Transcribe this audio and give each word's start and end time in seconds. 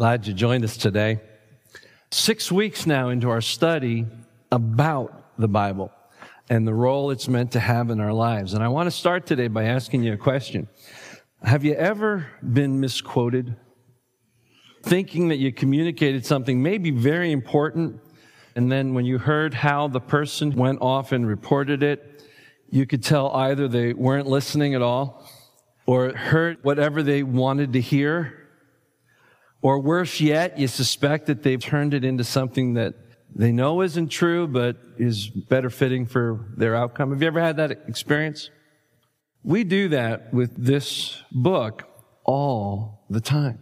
Glad 0.00 0.26
you 0.26 0.32
joined 0.32 0.64
us 0.64 0.78
today. 0.78 1.20
Six 2.10 2.50
weeks 2.50 2.86
now 2.86 3.10
into 3.10 3.28
our 3.28 3.42
study 3.42 4.06
about 4.50 5.36
the 5.38 5.46
Bible 5.46 5.92
and 6.48 6.66
the 6.66 6.72
role 6.72 7.10
it's 7.10 7.28
meant 7.28 7.52
to 7.52 7.60
have 7.60 7.90
in 7.90 8.00
our 8.00 8.14
lives. 8.14 8.54
And 8.54 8.64
I 8.64 8.68
want 8.68 8.86
to 8.86 8.90
start 8.90 9.26
today 9.26 9.48
by 9.48 9.64
asking 9.64 10.02
you 10.02 10.14
a 10.14 10.16
question. 10.16 10.68
Have 11.42 11.64
you 11.64 11.74
ever 11.74 12.28
been 12.42 12.80
misquoted? 12.80 13.56
Thinking 14.82 15.28
that 15.28 15.36
you 15.36 15.52
communicated 15.52 16.24
something 16.24 16.62
maybe 16.62 16.90
very 16.90 17.30
important, 17.30 18.00
and 18.56 18.72
then 18.72 18.94
when 18.94 19.04
you 19.04 19.18
heard 19.18 19.52
how 19.52 19.86
the 19.86 20.00
person 20.00 20.52
went 20.52 20.80
off 20.80 21.12
and 21.12 21.26
reported 21.26 21.82
it, 21.82 22.24
you 22.70 22.86
could 22.86 23.02
tell 23.02 23.30
either 23.32 23.68
they 23.68 23.92
weren't 23.92 24.26
listening 24.26 24.74
at 24.74 24.80
all, 24.80 25.28
or 25.84 26.16
heard 26.16 26.56
whatever 26.62 27.02
they 27.02 27.22
wanted 27.22 27.74
to 27.74 27.82
hear, 27.82 28.39
or 29.62 29.78
worse 29.80 30.20
yet, 30.20 30.58
you 30.58 30.68
suspect 30.68 31.26
that 31.26 31.42
they've 31.42 31.60
turned 31.60 31.94
it 31.94 32.04
into 32.04 32.24
something 32.24 32.74
that 32.74 32.94
they 33.34 33.52
know 33.52 33.82
isn't 33.82 34.08
true, 34.08 34.46
but 34.46 34.76
is 34.98 35.28
better 35.28 35.70
fitting 35.70 36.06
for 36.06 36.46
their 36.56 36.74
outcome. 36.74 37.10
Have 37.10 37.20
you 37.22 37.28
ever 37.28 37.40
had 37.40 37.56
that 37.58 37.70
experience? 37.86 38.50
We 39.42 39.64
do 39.64 39.88
that 39.88 40.34
with 40.34 40.56
this 40.56 41.22
book 41.30 41.88
all 42.24 43.04
the 43.08 43.20
time. 43.20 43.58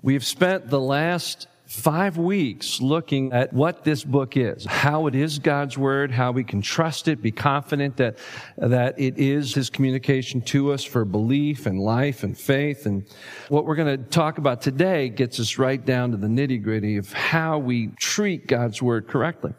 We've 0.00 0.24
spent 0.24 0.68
the 0.68 0.80
last 0.80 1.46
five 1.72 2.18
weeks 2.18 2.82
looking 2.82 3.32
at 3.32 3.50
what 3.50 3.82
this 3.82 4.04
book 4.04 4.36
is, 4.36 4.66
how 4.66 5.06
it 5.06 5.14
is 5.14 5.38
God's 5.38 5.78
Word, 5.78 6.10
how 6.10 6.30
we 6.30 6.44
can 6.44 6.60
trust 6.60 7.08
it, 7.08 7.22
be 7.22 7.32
confident 7.32 7.96
that, 7.96 8.18
that 8.58 9.00
it 9.00 9.16
is 9.16 9.54
His 9.54 9.70
communication 9.70 10.42
to 10.42 10.70
us 10.70 10.84
for 10.84 11.06
belief 11.06 11.64
and 11.64 11.80
life 11.80 12.24
and 12.24 12.36
faith. 12.36 12.84
And 12.84 13.06
what 13.48 13.64
we're 13.64 13.76
going 13.76 13.96
to 13.96 14.10
talk 14.10 14.36
about 14.36 14.60
today 14.60 15.08
gets 15.08 15.40
us 15.40 15.56
right 15.56 15.82
down 15.82 16.10
to 16.10 16.18
the 16.18 16.26
nitty 16.26 16.62
gritty 16.62 16.98
of 16.98 17.10
how 17.10 17.58
we 17.58 17.86
treat 17.98 18.46
God's 18.46 18.82
Word 18.82 19.08
correctly. 19.08 19.54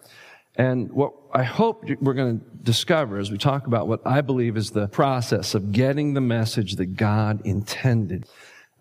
And 0.55 0.91
what 0.91 1.13
I 1.33 1.41
hope 1.41 1.83
we're 1.99 2.13
going 2.13 2.39
to 2.39 2.45
discover 2.61 3.17
as 3.17 3.31
we 3.31 3.39
talk 3.39 3.65
about 3.65 3.87
what 3.87 4.05
I 4.05 4.21
believe 4.21 4.55
is 4.55 4.69
the 4.69 4.87
process 4.87 5.55
of 5.55 5.71
getting 5.71 6.13
the 6.13 6.21
message 6.21 6.75
that 6.75 6.95
God 6.95 7.41
intended. 7.43 8.27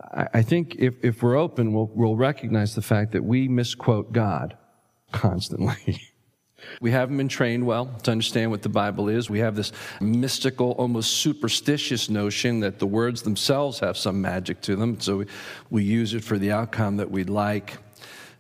I 0.01 0.43
think 0.43 0.77
if, 0.77 0.95
if 1.03 1.23
we're 1.23 1.37
open, 1.37 1.73
we'll, 1.73 1.91
we'll 1.95 2.17
recognize 2.17 2.75
the 2.75 2.83
fact 2.83 3.13
that 3.13 3.25
we 3.25 3.49
misquote 3.49 4.13
God 4.13 4.57
constantly. 5.13 6.03
we 6.81 6.91
haven't 6.91 7.17
been 7.17 7.29
trained 7.29 7.67
well 7.67 7.87
to 8.03 8.11
understand 8.11 8.51
what 8.51 8.63
the 8.63 8.69
Bible 8.69 9.09
is. 9.09 9.31
We 9.31 9.39
have 9.41 9.55
this 9.55 9.73
mystical, 10.01 10.73
almost 10.73 11.19
superstitious 11.19 12.11
notion 12.11 12.61
that 12.61 12.79
the 12.79 12.87
words 12.87 13.23
themselves 13.23 13.79
have 13.81 13.97
some 13.97 14.21
magic 14.21 14.61
to 14.63 14.77
them. 14.77 15.01
So 15.01 15.19
we, 15.19 15.27
we 15.71 15.85
use 15.85 16.15
it 16.15 16.25
for 16.25 16.39
the 16.39 16.53
outcome 16.53 16.97
that 16.97 17.11
we'd 17.11 17.31
like. 17.31 17.79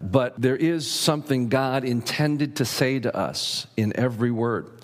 But 0.00 0.40
there 0.40 0.56
is 0.56 0.90
something 0.90 1.48
God 1.48 1.84
intended 1.84 2.56
to 2.56 2.64
say 2.64 2.98
to 2.98 3.16
us 3.16 3.68
in 3.76 3.96
every 3.96 4.32
word. 4.32 4.80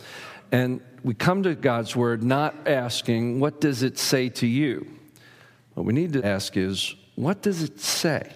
And 0.53 0.81
we 1.03 1.15
come 1.15 1.43
to 1.43 1.55
God's 1.55 1.97
word 1.97 2.23
not 2.23 2.69
asking, 2.69 3.41
What 3.41 3.61
does 3.61 3.83
it 3.83 3.99
say 3.99 4.29
to 4.31 4.47
you? 4.47 4.98
What 5.79 5.87
we 5.87 5.93
need 5.93 6.15
to 6.15 6.27
ask 6.27 6.57
is, 6.57 6.97
what 7.15 7.41
does 7.41 7.63
it 7.63 7.79
say? 7.79 8.33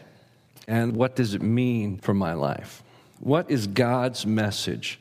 And 0.69 0.95
what 0.95 1.17
does 1.17 1.35
it 1.35 1.43
mean 1.43 1.99
for 1.99 2.15
my 2.15 2.35
life? 2.35 2.85
What 3.19 3.51
is 3.51 3.67
God's 3.67 4.25
message 4.25 5.01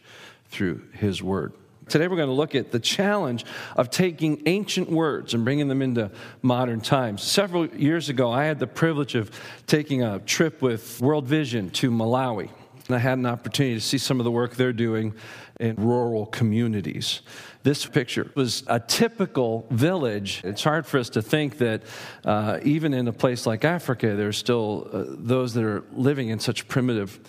through 0.50 0.82
His 0.94 1.22
Word? 1.22 1.54
Today 1.88 2.08
we're 2.08 2.16
going 2.16 2.30
to 2.30 2.34
look 2.34 2.56
at 2.56 2.72
the 2.72 2.80
challenge 2.80 3.46
of 3.76 3.92
taking 3.92 4.42
ancient 4.48 4.90
words 4.90 5.36
and 5.36 5.46
bringing 5.46 5.68
them 5.68 5.84
into 5.84 6.10
modern 6.42 6.82
times. 6.82 7.22
Several 7.22 7.68
years 7.68 8.10
ago, 8.10 8.32
I 8.32 8.46
had 8.46 8.58
the 8.58 8.66
privilege 8.66 9.14
of 9.14 9.30
taking 9.68 10.02
a 10.02 10.18
trip 10.18 10.64
with 10.64 11.00
World 11.00 11.28
Vision 11.28 11.70
to 11.70 11.92
Malawi. 11.92 12.50
And 12.88 12.96
I 12.96 13.00
had 13.00 13.20
an 13.20 13.28
opportunity 13.28 13.76
to 13.76 13.82
see 13.82 14.00
some 14.00 14.20
of 14.20 14.24
the 14.24 14.32
work 14.32 14.56
they're 14.56 14.74
doing 14.74 15.14
in 15.60 15.76
rural 15.76 16.26
communities. 16.26 17.22
This 17.64 17.86
picture 17.86 18.32
was 18.34 18.64
a 18.68 18.80
typical 18.80 19.68
village. 19.70 20.42
It's 20.44 20.64
hard 20.64 20.86
for 20.88 20.98
us 20.98 21.10
to 21.10 21.22
think 21.22 21.60
that 21.60 21.84
uh, 22.26 22.60
even 22.64 22.94
in 22.94 23.08
a 23.08 23.14
place 23.14 23.46
like 23.46 23.64
Africa, 23.64 24.16
there's 24.16 24.38
still 24.38 24.90
uh, 24.92 25.04
those 25.10 25.54
that 25.54 25.64
are 25.64 25.84
living 25.94 26.30
in 26.30 26.40
such 26.40 26.68
primitive 26.68 27.20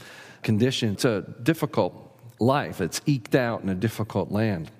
conditions. 0.42 0.92
It's 0.94 1.04
a 1.04 1.22
difficult 1.42 1.94
life, 2.41 2.81
it's 2.81 3.00
eked 3.06 3.34
out 3.34 3.62
in 3.62 3.69
a 3.69 3.75
difficult 3.75 4.32
land. 4.32 4.71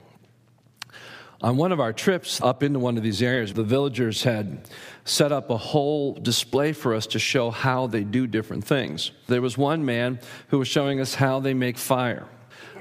On 1.43 1.57
one 1.57 1.73
of 1.73 1.81
our 1.81 1.93
trips 1.93 2.41
up 2.41 2.63
into 2.63 2.79
one 2.79 2.97
of 2.97 3.03
these 3.03 3.21
areas, 3.21 3.53
the 3.53 3.65
villagers 3.65 4.23
had 4.23 4.69
set 5.05 5.33
up 5.33 5.51
a 5.51 5.57
whole 5.57 6.15
display 6.15 6.73
for 6.73 6.95
us 6.95 7.07
to 7.09 7.19
show 7.19 7.51
how 7.51 7.89
they 7.89 8.05
do 8.05 8.29
different 8.29 8.65
things. 8.65 9.11
There 9.27 9.43
was 9.43 9.59
one 9.59 9.85
man 9.85 10.21
who 10.49 10.61
was 10.61 10.69
showing 10.69 11.01
us 11.01 11.17
how 11.17 11.41
they 11.41 11.53
make 11.53 11.79
fire. 11.79 12.29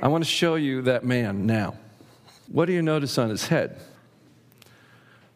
I 0.02 0.10
want 0.10 0.24
to 0.24 0.30
show 0.30 0.56
you 0.56 0.84
that 0.84 1.04
man 1.04 1.48
now. 1.48 1.76
What 2.52 2.66
do 2.66 2.74
you 2.74 2.82
notice 2.82 3.18
on 3.18 3.30
his 3.30 3.48
head? 3.48 3.78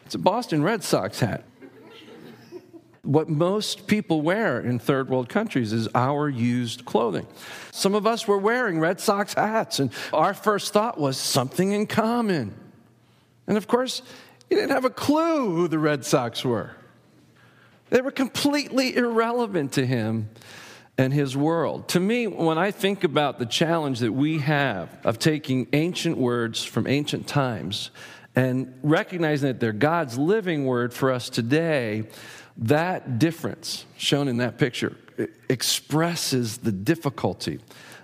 It's 0.06 0.16
a 0.16 0.20
Boston 0.20 0.64
Red 0.64 0.84
Sox 0.84 1.22
hat. 1.22 1.46
What 3.04 3.30
most 3.30 3.88
people 3.88 4.22
wear 4.22 4.60
in 4.60 4.80
third 4.80 5.10
world 5.10 5.30
countries 5.30 5.72
is 5.72 5.88
our 5.96 6.28
used 6.28 6.84
clothing. 6.84 7.26
Some 7.72 7.96
of 7.96 8.06
us 8.06 8.28
were 8.28 8.38
wearing 8.38 8.80
Red 8.80 9.00
Sox 9.00 9.34
hats, 9.36 9.80
and 9.80 9.92
our 10.12 10.34
first 10.34 10.74
thought 10.74 11.00
was 11.00 11.16
something 11.16 11.72
in 11.72 11.88
common. 11.88 12.54
And 13.48 13.58
of 13.58 13.68
course, 13.68 14.02
you 14.50 14.58
didn't 14.58 14.72
have 14.72 14.86
a 14.86 14.90
clue 14.90 15.56
who 15.56 15.68
the 15.68 15.80
Red 15.80 16.04
Sox 16.04 16.44
were. 16.44 16.72
They 17.92 18.02
were 18.02 18.12
completely 18.12 18.96
irrelevant 18.96 19.72
to 19.74 19.86
him 19.86 20.30
and 20.98 21.14
his 21.14 21.36
world. 21.36 21.88
To 21.90 22.00
me, 22.00 22.28
when 22.28 22.58
I 22.58 22.72
think 22.72 23.04
about 23.04 23.40
the 23.40 23.46
challenge 23.46 24.00
that 24.00 24.14
we 24.14 24.40
have 24.40 24.90
of 25.04 25.20
taking 25.20 25.68
ancient 25.74 26.18
words 26.18 26.64
from 26.64 26.88
ancient 26.88 27.28
times 27.28 27.92
and 28.36 28.74
recognizing 28.82 29.48
that 29.48 29.60
they're 29.60 29.74
God's 29.74 30.18
living 30.18 30.66
word 30.66 30.94
for 30.94 31.12
us 31.12 31.30
today, 31.30 32.08
that 32.58 33.20
difference 33.20 33.86
shown 33.98 34.28
in 34.28 34.38
that 34.38 34.58
picture 34.58 34.96
expresses 35.50 36.58
the 36.58 36.72
difficulty 36.72 37.60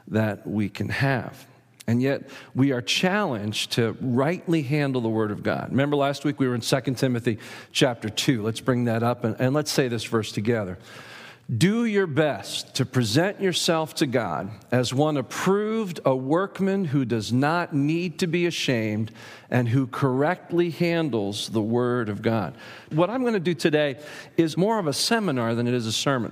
that 0.08 0.46
we 0.46 0.70
can 0.70 0.90
have. 0.90 1.46
And 1.88 2.02
yet, 2.02 2.30
we 2.54 2.72
are 2.72 2.82
challenged 2.82 3.72
to 3.74 3.98
rightly 4.00 4.62
handle 4.62 5.02
the 5.02 5.10
Word 5.10 5.32
of 5.32 5.44
God. 5.44 5.70
Remember 5.72 5.96
last 5.96 6.24
week 6.24 6.40
we 6.40 6.48
were 6.48 6.56
in 6.56 6.62
2 6.62 6.82
Timothy 6.96 7.40
chapter 7.72 8.08
2. 8.08 8.44
Let's 8.44 8.62
bring 8.62 8.86
that 8.86 9.04
up 9.04 9.24
and, 9.24 9.36
and 9.40 9.54
let's 9.54 9.72
say 9.72 9.88
this 9.88 10.04
verse 10.04 10.32
together. 10.32 10.78
Do 11.56 11.84
your 11.84 12.08
best 12.08 12.76
to 12.76 12.86
present 12.86 13.42
yourself 13.42 13.96
to 13.96 14.06
God 14.06 14.52
as 14.72 14.94
one 14.94 15.18
approved, 15.18 16.00
a 16.06 16.16
workman 16.16 16.86
who 16.86 17.04
does 17.04 17.34
not 17.34 17.74
need 17.74 18.20
to 18.20 18.28
be 18.28 18.46
ashamed 18.46 19.12
and 19.50 19.68
who 19.68 19.86
correctly 19.88 20.70
handles 20.70 21.50
the 21.50 21.62
Word 21.62 22.08
of 22.08 22.22
God. 22.22 22.56
What 22.90 23.10
I'm 23.10 23.22
going 23.22 23.34
to 23.34 23.40
do 23.42 23.54
today 23.54 24.00
is 24.38 24.56
more 24.56 24.80
of 24.80 24.88
a 24.88 24.94
seminar 24.94 25.54
than 25.54 25.68
it 25.68 25.74
is 25.74 25.88
a 25.88 25.92
sermon. 25.92 26.32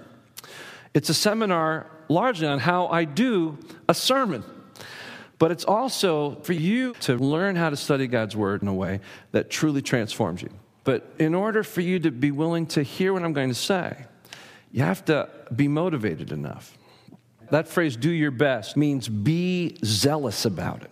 It's 0.94 1.10
a 1.10 1.14
seminar 1.14 1.88
largely 2.08 2.48
on 2.48 2.60
how 2.60 2.88
I 2.88 3.04
do 3.04 3.58
a 3.90 3.94
sermon. 3.94 4.46
But 5.38 5.52
it's 5.52 5.66
also 5.66 6.36
for 6.44 6.54
you 6.54 6.94
to 7.02 7.18
learn 7.18 7.58
how 7.58 7.70
to 7.70 7.76
study 7.76 8.08
God's 8.08 8.38
Word 8.38 8.62
in 8.62 8.70
a 8.70 8.74
way 8.74 9.02
that 9.34 9.50
truly 9.50 9.82
transforms 9.82 10.42
you. 10.42 10.50
But 10.86 11.14
in 11.20 11.36
order 11.36 11.64
for 11.64 11.82
you 11.82 12.00
to 12.00 12.12
be 12.12 12.32
willing 12.32 12.68
to 12.68 12.84
hear 12.84 13.12
what 13.12 13.24
I'm 13.24 13.34
going 13.34 13.50
to 13.50 13.56
say, 13.56 14.06
you 14.72 14.84
have 14.84 15.06
to 15.06 15.30
be 15.56 15.68
motivated 15.68 16.32
enough. 16.32 16.78
That 17.50 17.68
phrase, 17.68 17.98
do 17.98 18.10
your 18.10 18.32
best, 18.32 18.78
means 18.78 19.08
be 19.08 19.78
zealous 19.84 20.46
about 20.46 20.84
it. 20.84 20.92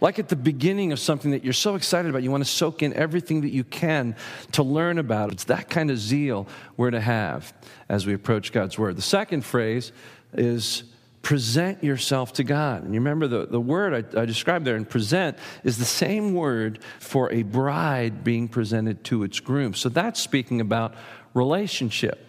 Like 0.00 0.18
at 0.18 0.28
the 0.28 0.36
beginning 0.36 0.92
of 0.92 0.98
something 0.98 1.30
that 1.32 1.44
you're 1.44 1.52
so 1.52 1.74
excited 1.74 2.08
about, 2.08 2.22
you 2.22 2.30
want 2.30 2.44
to 2.44 2.50
soak 2.50 2.82
in 2.82 2.94
everything 2.94 3.42
that 3.42 3.50
you 3.50 3.64
can 3.64 4.16
to 4.52 4.62
learn 4.62 4.98
about. 4.98 5.28
It. 5.28 5.32
It's 5.34 5.44
that 5.44 5.68
kind 5.68 5.90
of 5.90 5.98
zeal 5.98 6.48
we're 6.76 6.90
to 6.90 7.00
have 7.00 7.52
as 7.88 8.06
we 8.06 8.14
approach 8.14 8.52
God's 8.52 8.78
Word. 8.78 8.96
The 8.96 9.02
second 9.02 9.44
phrase 9.44 9.92
is 10.32 10.84
present 11.22 11.84
yourself 11.84 12.32
to 12.34 12.44
God. 12.44 12.82
And 12.82 12.94
you 12.94 13.00
remember 13.00 13.26
the, 13.28 13.46
the 13.46 13.60
word 13.60 14.14
I, 14.16 14.22
I 14.22 14.24
described 14.24 14.64
there 14.64 14.76
in 14.76 14.86
present 14.86 15.36
is 15.64 15.76
the 15.76 15.84
same 15.84 16.32
word 16.32 16.78
for 16.98 17.30
a 17.30 17.42
bride 17.42 18.24
being 18.24 18.48
presented 18.48 19.04
to 19.04 19.22
its 19.22 19.38
groom. 19.38 19.74
So 19.74 19.90
that's 19.90 20.18
speaking 20.18 20.62
about 20.62 20.94
relationship 21.34 22.26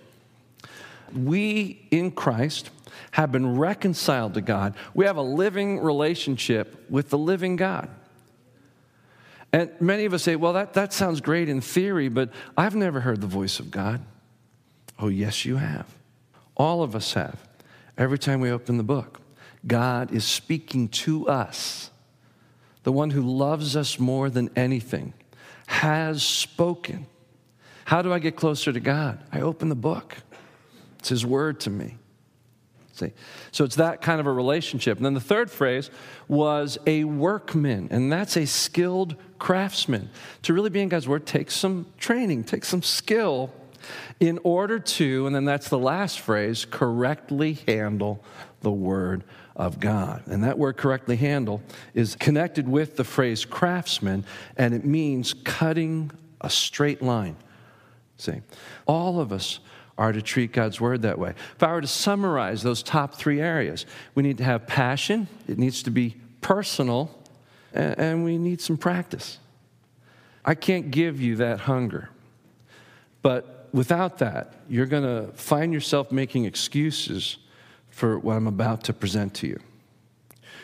we 1.15 1.87
in 1.91 2.11
Christ 2.11 2.69
have 3.11 3.31
been 3.31 3.57
reconciled 3.57 4.33
to 4.35 4.41
God. 4.41 4.75
We 4.93 5.05
have 5.05 5.17
a 5.17 5.21
living 5.21 5.79
relationship 5.79 6.85
with 6.89 7.09
the 7.09 7.17
living 7.17 7.55
God. 7.55 7.89
And 9.53 9.69
many 9.81 10.05
of 10.05 10.13
us 10.13 10.23
say, 10.23 10.35
well, 10.35 10.53
that, 10.53 10.73
that 10.73 10.93
sounds 10.93 11.19
great 11.19 11.49
in 11.49 11.59
theory, 11.59 12.07
but 12.07 12.29
I've 12.55 12.75
never 12.75 13.01
heard 13.01 13.19
the 13.19 13.27
voice 13.27 13.59
of 13.59 13.69
God. 13.69 14.01
Oh, 14.97 15.09
yes, 15.09 15.45
you 15.45 15.57
have. 15.57 15.87
All 16.55 16.83
of 16.83 16.95
us 16.95 17.13
have. 17.13 17.47
Every 17.97 18.19
time 18.19 18.39
we 18.39 18.49
open 18.49 18.77
the 18.77 18.83
book, 18.83 19.19
God 19.67 20.13
is 20.13 20.23
speaking 20.23 20.87
to 20.89 21.27
us. 21.27 21.89
The 22.83 22.91
one 22.91 23.09
who 23.09 23.21
loves 23.21 23.75
us 23.75 23.99
more 23.99 24.29
than 24.29 24.49
anything 24.55 25.13
has 25.67 26.23
spoken. 26.23 27.07
How 27.85 28.01
do 28.01 28.13
I 28.13 28.19
get 28.19 28.35
closer 28.35 28.71
to 28.71 28.79
God? 28.79 29.19
I 29.31 29.41
open 29.41 29.69
the 29.69 29.75
book. 29.75 30.17
It's 31.01 31.09
His 31.09 31.25
word 31.25 31.59
to 31.61 31.71
me. 31.71 31.97
See? 32.93 33.11
So 33.51 33.63
it's 33.63 33.77
that 33.77 34.01
kind 34.03 34.19
of 34.19 34.27
a 34.27 34.31
relationship. 34.31 34.97
And 34.97 35.05
then 35.05 35.15
the 35.15 35.19
third 35.19 35.49
phrase 35.49 35.89
was 36.27 36.77
a 36.85 37.03
workman, 37.05 37.87
and 37.89 38.11
that's 38.11 38.37
a 38.37 38.45
skilled 38.45 39.15
craftsman. 39.39 40.11
To 40.43 40.53
really 40.53 40.69
be 40.69 40.81
in 40.81 40.89
God's 40.89 41.07
word 41.07 41.25
takes 41.25 41.55
some 41.55 41.87
training, 41.97 42.43
takes 42.43 42.67
some 42.67 42.83
skill 42.83 43.51
in 44.19 44.39
order 44.43 44.77
to, 44.77 45.25
and 45.25 45.35
then 45.35 45.45
that's 45.45 45.69
the 45.69 45.79
last 45.79 46.19
phrase, 46.19 46.65
correctly 46.69 47.57
handle 47.67 48.23
the 48.61 48.71
word 48.71 49.23
of 49.55 49.79
God. 49.79 50.21
And 50.27 50.43
that 50.43 50.59
word 50.59 50.77
correctly 50.77 51.15
handle 51.15 51.63
is 51.95 52.15
connected 52.15 52.69
with 52.69 52.97
the 52.97 53.03
phrase 53.03 53.43
craftsman, 53.45 54.23
and 54.55 54.75
it 54.75 54.85
means 54.85 55.33
cutting 55.33 56.11
a 56.39 56.51
straight 56.51 57.01
line. 57.01 57.35
See, 58.17 58.41
all 58.85 59.19
of 59.19 59.33
us 59.33 59.59
are 60.01 60.11
to 60.11 60.21
treat 60.21 60.51
God's 60.51 60.81
word 60.81 61.03
that 61.03 61.19
way. 61.19 61.35
If 61.55 61.61
I 61.61 61.71
were 61.71 61.81
to 61.81 61.85
summarize 61.85 62.63
those 62.63 62.81
top 62.81 63.13
three 63.13 63.39
areas, 63.39 63.85
we 64.15 64.23
need 64.23 64.39
to 64.39 64.43
have 64.43 64.65
passion, 64.65 65.27
it 65.47 65.59
needs 65.59 65.83
to 65.83 65.91
be 65.91 66.15
personal, 66.41 67.15
and 67.71 68.23
we 68.23 68.39
need 68.39 68.61
some 68.61 68.77
practice. 68.77 69.37
I 70.43 70.55
can't 70.55 70.89
give 70.89 71.21
you 71.21 71.35
that 71.35 71.59
hunger. 71.59 72.09
But 73.21 73.69
without 73.73 74.17
that, 74.17 74.55
you're 74.67 74.87
going 74.87 75.03
to 75.03 75.31
find 75.33 75.71
yourself 75.71 76.11
making 76.11 76.45
excuses 76.45 77.37
for 77.91 78.17
what 78.17 78.37
I'm 78.37 78.47
about 78.47 78.83
to 78.85 78.93
present 78.93 79.35
to 79.35 79.47
you. 79.47 79.59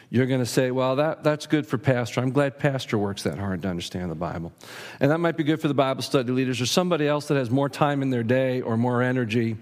You're 0.10 0.26
going 0.26 0.40
to 0.40 0.46
say, 0.46 0.72
well, 0.72 0.96
that, 0.96 1.24
that's 1.24 1.48
good 1.48 1.68
for 1.68 1.78
Pastor. 1.78 2.22
I'm 2.22 2.32
glad 2.32 2.60
Pastor 2.60 2.98
works 2.98 3.24
that 3.24 3.38
hard 3.38 3.62
to 3.64 3.68
understand 3.68 4.10
the 4.10 4.16
Bible. 4.16 4.54
And 5.02 5.12
that 5.12 5.18
might 5.18 5.36
be 5.36 5.44
good 5.44 5.60
for 5.60 5.68
the 5.68 5.74
Bible 5.74 6.02
study 6.02 6.32
leaders 6.32 6.62
or 6.62 6.66
somebody 6.66 7.08
else 7.08 7.28
that 7.28 7.36
has 7.36 7.50
more 7.50 7.68
time 7.68 8.02
in 8.02 8.10
their 8.10 8.24
day 8.24 8.62
or 8.62 8.78
more 8.78 9.02
energy 9.02 9.58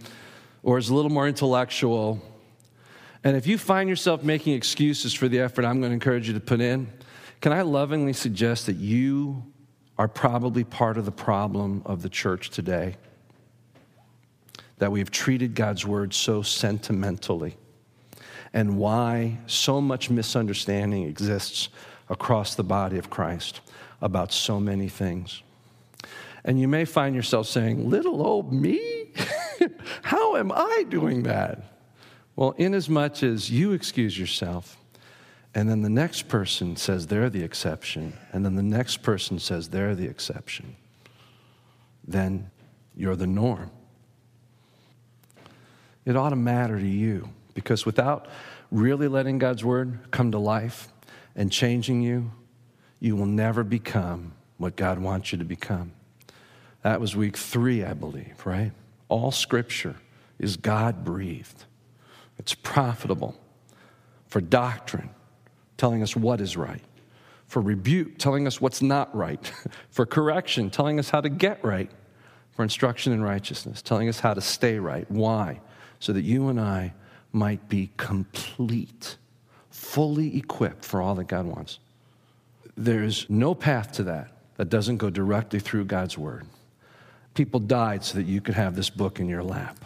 or 0.61 0.77
is 0.77 0.89
a 0.89 0.95
little 0.95 1.09
more 1.09 1.27
intellectual. 1.27 2.21
And 3.23 3.35
if 3.35 3.47
you 3.47 3.57
find 3.57 3.89
yourself 3.89 4.23
making 4.23 4.53
excuses 4.53 5.15
for 5.15 5.27
the 5.27 5.39
effort 5.39 5.65
I'm 5.65 5.79
going 5.79 5.89
to 5.89 5.95
encourage 5.95 6.27
you 6.27 6.35
to 6.35 6.39
put 6.39 6.61
in, 6.61 6.93
can 7.41 7.51
I 7.51 7.63
lovingly 7.63 8.13
suggest 8.13 8.67
that 8.67 8.75
you 8.75 9.51
are 9.97 10.07
probably 10.07 10.63
part 10.63 10.97
of 10.97 11.05
the 11.05 11.11
problem 11.11 11.81
of 11.85 12.03
the 12.03 12.09
church 12.09 12.51
today? 12.51 12.97
That 14.77 14.91
we've 14.91 15.09
treated 15.09 15.55
God's 15.55 15.87
word 15.87 16.13
so 16.13 16.43
sentimentally 16.43 17.57
and 18.55 18.77
why 18.77 19.37
so 19.47 19.81
much 19.81 20.09
misunderstanding 20.09 21.03
exists 21.03 21.67
across 22.09 22.55
the 22.55 22.63
body 22.63 22.97
of 22.97 23.09
Christ 23.09 23.59
about 24.01 24.31
so 24.31 24.61
many 24.61 24.87
things. 24.87 25.43
And 26.45 26.59
you 26.59 26.67
may 26.67 26.85
find 26.85 27.13
yourself 27.13 27.47
saying, 27.47 27.89
Little 27.89 28.25
old 28.25 28.53
me? 28.53 29.11
How 30.03 30.37
am 30.37 30.53
I 30.53 30.85
doing 30.89 31.23
that? 31.23 31.63
Well, 32.37 32.55
inasmuch 32.57 33.23
as 33.23 33.49
you 33.49 33.73
excuse 33.73 34.17
yourself, 34.17 34.77
and 35.53 35.69
then 35.69 35.81
the 35.81 35.89
next 35.89 36.29
person 36.29 36.77
says 36.77 37.07
they're 37.07 37.29
the 37.29 37.43
exception, 37.43 38.13
and 38.31 38.45
then 38.45 38.55
the 38.55 38.63
next 38.63 39.03
person 39.03 39.37
says 39.37 39.69
they're 39.69 39.95
the 39.95 40.07
exception, 40.07 40.75
then 42.07 42.49
you're 42.95 43.15
the 43.15 43.27
norm. 43.27 43.71
It 46.05 46.15
ought 46.15 46.29
to 46.29 46.35
matter 46.35 46.79
to 46.79 46.87
you 46.87 47.29
because 47.55 47.85
without 47.85 48.27
really 48.69 49.07
letting 49.07 49.39
God's 49.39 49.65
word 49.65 50.11
come 50.11 50.31
to 50.31 50.37
life 50.37 50.89
and 51.35 51.51
changing 51.51 52.03
you, 52.03 52.31
you 52.99 53.15
will 53.15 53.25
never 53.25 53.63
become 53.63 54.33
what 54.57 54.75
God 54.75 54.99
wants 54.99 55.31
you 55.31 55.39
to 55.39 55.45
become. 55.45 55.93
That 56.83 57.01
was 57.01 57.15
week 57.15 57.35
three, 57.35 57.83
I 57.83 57.93
believe, 57.93 58.45
right? 58.45 58.71
All 59.09 59.31
scripture 59.31 59.95
is 60.37 60.57
God 60.57 61.03
breathed, 61.03 61.65
it's 62.37 62.53
profitable 62.53 63.35
for 64.27 64.41
doctrine, 64.41 65.09
telling 65.77 66.03
us 66.03 66.15
what 66.15 66.41
is 66.41 66.57
right, 66.57 66.81
for 67.47 67.61
rebuke, 67.61 68.17
telling 68.17 68.47
us 68.47 68.59
what's 68.59 68.81
not 68.81 69.15
right, 69.15 69.51
for 69.89 70.05
correction, 70.05 70.69
telling 70.69 70.99
us 70.99 71.09
how 71.09 71.21
to 71.21 71.29
get 71.29 71.63
right, 71.63 71.89
for 72.51 72.63
instruction 72.63 73.13
in 73.13 73.23
righteousness, 73.23 73.81
telling 73.81 74.09
us 74.09 74.19
how 74.19 74.33
to 74.33 74.41
stay 74.41 74.77
right. 74.77 75.09
Why? 75.09 75.61
So 75.99 76.11
that 76.13 76.23
you 76.23 76.49
and 76.49 76.59
I 76.59 76.93
might 77.35 77.67
be 77.67 77.91
complete, 77.97 79.17
fully 79.69 80.37
equipped 80.37 80.85
for 80.85 81.01
all 81.01 81.13
that 81.15 81.25
God 81.27 81.45
wants. 81.45 81.79
There's 82.77 83.29
no 83.29 83.53
path 83.53 83.91
to 83.93 84.03
that 84.03 84.31
that 84.55 84.69
doesn't 84.69 84.97
go 84.97 85.09
directly 85.09 85.59
through 85.59 85.85
God's 85.85 86.17
Word. 86.17 86.45
People 87.33 87.59
died 87.59 88.03
so 88.05 88.17
that 88.17 88.25
you 88.25 88.39
could 88.39 88.55
have 88.55 88.75
this 88.75 88.89
book 88.89 89.19
in 89.19 89.27
your 89.27 89.43
lap. 89.43 89.77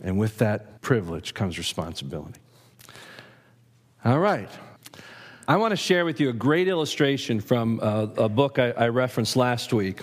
And 0.00 0.18
with 0.18 0.38
that 0.38 0.80
privilege 0.80 1.34
comes 1.34 1.58
responsibility. 1.58 2.40
All 4.04 4.20
right. 4.20 4.50
I 5.46 5.56
want 5.58 5.72
to 5.72 5.76
share 5.76 6.06
with 6.06 6.20
you 6.20 6.30
a 6.30 6.32
great 6.32 6.68
illustration 6.68 7.38
from 7.38 7.78
a, 7.82 8.10
a 8.16 8.28
book 8.30 8.58
I, 8.58 8.70
I, 8.70 8.88
referenced 8.88 9.36
last 9.36 9.74
week. 9.74 10.00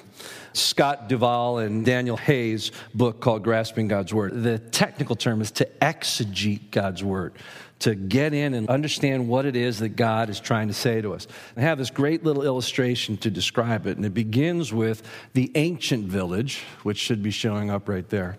Scott 0.53 1.09
Duvall 1.09 1.57
and 1.57 1.83
Daniel 1.83 2.15
Hays' 2.15 2.71
book 2.93 3.21
called 3.21 3.43
Grasping 3.43 3.87
God's 3.87 4.13
Word. 4.13 4.43
The 4.43 4.59
technical 4.59 5.15
term 5.15 5.41
is 5.41 5.49
to 5.51 5.67
exegete 5.81 6.69
God's 6.69 7.03
Word, 7.03 7.33
to 7.79 7.95
get 7.95 8.35
in 8.35 8.53
and 8.53 8.69
understand 8.69 9.27
what 9.27 9.47
it 9.47 9.55
is 9.55 9.79
that 9.79 9.95
God 9.95 10.29
is 10.29 10.39
trying 10.39 10.67
to 10.67 10.75
say 10.75 11.01
to 11.01 11.11
us. 11.11 11.25
I 11.57 11.61
have 11.61 11.79
this 11.79 11.89
great 11.89 12.23
little 12.23 12.43
illustration 12.43 13.17
to 13.17 13.31
describe 13.31 13.87
it, 13.87 13.97
and 13.97 14.05
it 14.05 14.13
begins 14.13 14.71
with 14.71 15.01
the 15.33 15.51
ancient 15.55 16.05
village, 16.05 16.61
which 16.83 16.99
should 16.99 17.23
be 17.23 17.31
showing 17.31 17.71
up 17.71 17.89
right 17.89 18.07
there. 18.09 18.37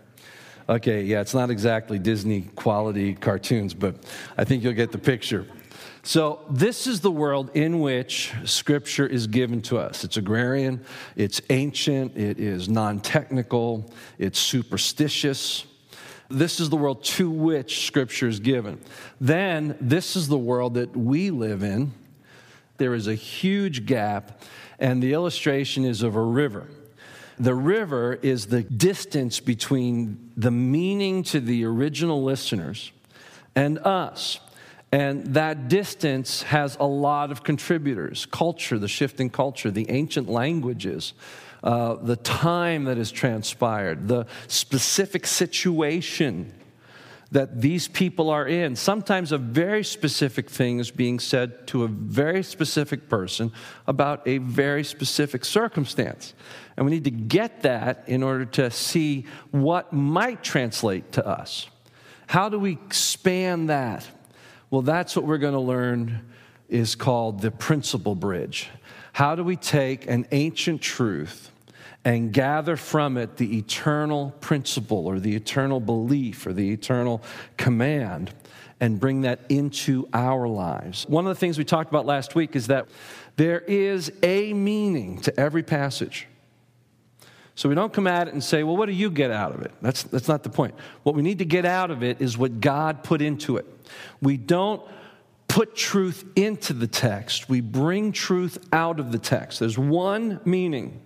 Okay, 0.69 1.03
yeah, 1.03 1.21
it's 1.21 1.35
not 1.35 1.51
exactly 1.51 1.99
Disney 1.99 2.43
quality 2.55 3.15
cartoons, 3.15 3.75
but 3.75 3.97
I 4.39 4.45
think 4.45 4.63
you'll 4.63 4.73
get 4.75 4.93
the 4.93 4.99
picture. 4.99 5.49
So, 6.05 6.41
this 6.51 6.89
is 6.89 7.01
the 7.01 7.13
world 7.13 7.51
in 7.55 7.79
which 7.79 8.33
Scripture 8.45 9.07
is 9.07 9.29
given 9.29 9.63
to 9.63 9.79
us. 9.79 10.03
It's 10.03 10.17
agrarian, 10.17 10.85
it's 11.15 11.41
ancient, 11.49 12.17
it 12.17 12.41
is 12.41 12.69
non 12.69 12.99
technical, 13.01 13.89
it's 14.19 14.41
superstitious. 14.41 15.65
This 16.29 16.59
is 16.59 16.71
the 16.71 16.77
world 16.77 17.05
to 17.05 17.31
which 17.31 17.87
Scripture 17.87 18.27
is 18.27 18.41
given. 18.41 18.81
Then, 19.21 19.77
this 19.81 20.17
is 20.17 20.27
the 20.27 20.39
world 20.39 20.75
that 20.75 20.97
we 20.97 21.31
live 21.31 21.63
in. 21.63 21.93
There 22.79 22.95
is 22.95 23.07
a 23.07 23.15
huge 23.15 23.87
gap, 23.87 24.43
and 24.81 25.01
the 25.01 25.13
illustration 25.13 25.85
is 25.85 26.03
of 26.03 26.17
a 26.17 26.23
river. 26.23 26.67
The 27.39 27.55
river 27.55 28.19
is 28.23 28.47
the 28.47 28.65
distance 28.65 29.39
between 29.39 30.33
the 30.37 30.51
meaning 30.51 31.23
to 31.25 31.39
the 31.39 31.65
original 31.65 32.25
listeners 32.25 32.91
and 33.55 33.79
us. 33.79 34.41
And 34.93 35.35
that 35.35 35.69
distance 35.69 36.43
has 36.43 36.77
a 36.79 36.85
lot 36.85 37.33
of 37.33 37.43
contributors 37.43 38.27
culture, 38.27 38.79
the 38.79 38.89
shifting 38.89 39.31
culture, 39.31 39.71
the 39.71 39.91
ancient 39.91 40.29
languages, 40.29 41.15
uh, 41.65 41.95
the 41.95 42.17
time 42.17 42.85
that 42.85 42.99
has 42.99 43.11
transpired, 43.11 44.07
the 44.07 44.27
specific 44.49 45.27
situation 45.27 46.53
that 47.31 47.63
these 47.63 47.89
people 47.89 48.29
are 48.29 48.47
in. 48.47 48.77
Sometimes 48.77 49.33
a 49.33 49.39
very 49.39 49.83
specific 49.83 50.51
thing 50.51 50.79
is 50.79 50.91
being 50.91 51.19
said 51.19 51.67
to 51.69 51.85
a 51.85 51.89
very 51.89 52.43
specific 52.43 53.09
person 53.09 53.51
about 53.87 54.21
a 54.29 54.37
very 54.37 54.85
specific 54.85 55.47
circumstance. 55.47 56.35
And 56.77 56.85
we 56.85 56.93
need 56.93 57.05
to 57.05 57.11
get 57.11 57.63
that 57.63 58.05
in 58.07 58.23
order 58.23 58.45
to 58.45 58.71
see 58.71 59.25
what 59.51 59.95
might 59.95 60.43
translate 60.43 61.13
to 61.13 61.27
us. 61.27 61.69
How 62.27 62.51
do 62.51 62.59
we 62.59 62.79
span 62.91 63.67
that? 63.67 64.07
Well, 64.73 64.81
that's 64.81 65.15
what 65.15 65.27
we're 65.27 65.37
going 65.37 65.53
to 65.53 65.61
learn 65.61 66.23
is 66.71 66.95
called 66.95 67.43
the 67.43 67.51
principle 67.51 68.15
bridge. 68.15 68.71
How 69.13 69.35
do 69.35 69.45
we 69.45 69.55
take 69.55 70.09
an 70.09 70.27
ancient 70.33 70.81
truth 70.81 71.51
and 72.07 72.33
gather 72.33 72.79
from 72.79 73.19
it 73.19 73.37
the 73.37 73.59
eternal 73.59 74.31
principle 74.41 75.07
or 75.07 75.21
the 75.21 75.37
eternal 75.37 75.79
belief 75.79 76.47
or 76.47 76.55
the 76.55 76.73
eternal 76.73 77.21
command 77.59 78.33
and 78.81 78.99
bring 78.99 79.21
that 79.21 79.41
into 79.51 80.09
our 80.15 80.49
lives? 80.49 81.05
One 81.07 81.27
of 81.27 81.29
the 81.29 81.39
things 81.39 81.59
we 81.59 81.65
talked 81.65 81.91
about 81.91 82.07
last 82.07 82.35
week 82.35 82.57
is 82.57 82.69
that 82.69 82.89
there 83.37 83.61
is 83.61 84.11
a 84.23 84.55
meaning 84.55 85.21
to 85.21 85.39
every 85.39 85.63
passage. 85.63 86.29
So 87.57 87.69
we 87.69 87.75
don't 87.75 87.93
come 87.93 88.07
at 88.07 88.29
it 88.29 88.33
and 88.33 88.43
say, 88.43 88.63
well, 88.63 88.79
what 88.79 88.87
do 88.87 88.93
you 88.93 89.11
get 89.11 89.31
out 89.31 89.55
of 89.55 89.61
it? 89.61 89.73
That's, 89.83 90.05
that's 90.05 90.29
not 90.29 90.43
the 90.43 90.49
point. 90.49 90.75
What 91.03 91.15
we 91.15 91.21
need 91.21 91.41
to 91.41 91.45
get 91.45 91.67
out 91.67 91.91
of 91.91 92.03
it 92.03 92.23
is 92.23 92.39
what 92.39 92.63
God 92.63 93.05
put 93.05 93.21
into 93.21 93.59
it. 93.59 93.67
We 94.21 94.37
don't 94.37 94.83
put 95.49 95.77
truth 95.77 96.25
into 96.35 96.73
the 96.73 96.87
text, 96.87 97.49
we 97.49 97.61
bring 97.61 98.13
truth 98.13 98.59
out 98.73 98.99
of 98.99 99.13
the 99.13 99.19
text. 99.19 99.61
There's 99.61 99.79
one 99.79 100.41
meaning, 100.47 101.03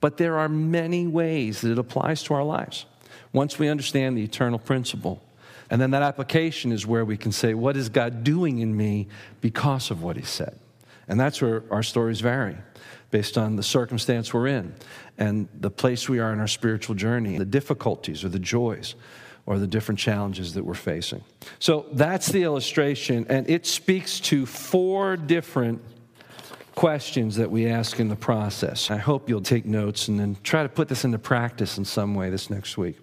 but 0.00 0.16
there 0.16 0.38
are 0.38 0.48
many 0.48 1.06
ways 1.06 1.60
that 1.60 1.70
it 1.70 1.78
applies 1.78 2.24
to 2.24 2.34
our 2.34 2.42
lives 2.42 2.86
once 3.32 3.58
we 3.58 3.68
understand 3.68 4.18
the 4.18 4.24
eternal 4.24 4.58
principle. 4.58 5.22
And 5.70 5.80
then 5.80 5.92
that 5.92 6.02
application 6.02 6.72
is 6.72 6.86
where 6.86 7.04
we 7.04 7.16
can 7.16 7.32
say, 7.32 7.54
What 7.54 7.76
is 7.76 7.88
God 7.88 8.24
doing 8.24 8.58
in 8.58 8.76
me 8.76 9.08
because 9.40 9.90
of 9.90 10.02
what 10.02 10.16
He 10.16 10.22
said? 10.22 10.58
And 11.08 11.18
that's 11.18 11.40
where 11.40 11.62
our 11.70 11.82
stories 11.82 12.20
vary. 12.20 12.56
based 13.10 13.38
on 13.38 13.56
the 13.56 13.62
circumstance 13.62 14.32
we're 14.32 14.48
in 14.48 14.74
and 15.18 15.46
the 15.60 15.70
place 15.70 16.08
we 16.08 16.18
are 16.18 16.32
in 16.32 16.40
our 16.40 16.48
spiritual 16.48 16.94
journey, 16.94 17.38
the 17.38 17.44
difficulties 17.44 18.24
or 18.24 18.28
the 18.28 18.38
joys 18.38 18.94
or 19.46 19.58
the 19.58 19.66
different 19.66 19.98
challenges 19.98 20.54
that 20.54 20.64
we're 20.64 20.74
facing. 20.74 21.22
So 21.58 21.86
that's 21.92 22.28
the 22.28 22.42
illustration, 22.42 23.26
and 23.28 23.48
it 23.50 23.66
speaks 23.66 24.20
to 24.20 24.46
four 24.46 25.16
different 25.16 25.82
questions 26.74 27.36
that 27.36 27.50
we 27.50 27.66
ask 27.66 28.00
in 28.00 28.08
the 28.08 28.16
process. 28.16 28.90
I 28.90 28.96
hope 28.96 29.28
you'll 29.28 29.42
take 29.42 29.66
notes 29.66 30.08
and 30.08 30.18
then 30.18 30.36
try 30.42 30.62
to 30.62 30.68
put 30.68 30.88
this 30.88 31.04
into 31.04 31.18
practice 31.18 31.76
in 31.76 31.84
some 31.84 32.14
way 32.14 32.30
this 32.30 32.50
next 32.50 32.78
week. 32.78 32.98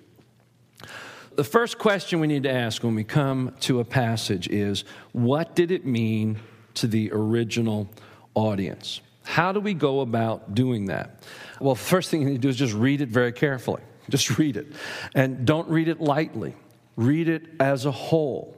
The 1.36 1.43
first 1.43 1.77
question 1.77 2.19
we 2.19 2.27
need 2.27 2.43
to 2.43 2.51
ask 2.51 2.84
when 2.84 2.96
we 2.96 3.03
come 3.03 3.55
to 3.62 3.79
a 3.79 3.86
passage 3.86 4.48
is 4.50 4.84
what 5.13 5.55
did 5.55 5.72
it 5.72 5.86
mean 5.86 6.39
to 6.75 6.88
the 6.88 7.12
original 7.13 7.89
audience? 8.34 9.01
How 9.24 9.51
do 9.51 9.60
we 9.60 9.74
go 9.74 10.01
about 10.01 10.55
doing 10.55 10.86
that? 10.86 11.24
Well, 11.62 11.75
first 11.75 12.10
thing 12.10 12.22
you 12.22 12.27
need 12.27 12.36
to 12.36 12.41
do 12.41 12.50
is 12.50 12.55
just 12.55 12.74
read 12.74 13.01
it 13.01 13.10
very 13.10 13.31
carefully. 13.31 13.81
Just 14.09 14.37
read 14.37 14.57
it. 14.57 14.67
And 15.15 15.45
don't 15.45 15.69
read 15.69 15.87
it 15.87 15.99
lightly, 15.99 16.55
read 16.95 17.27
it 17.27 17.43
as 17.59 17.85
a 17.85 17.91
whole. 17.91 18.55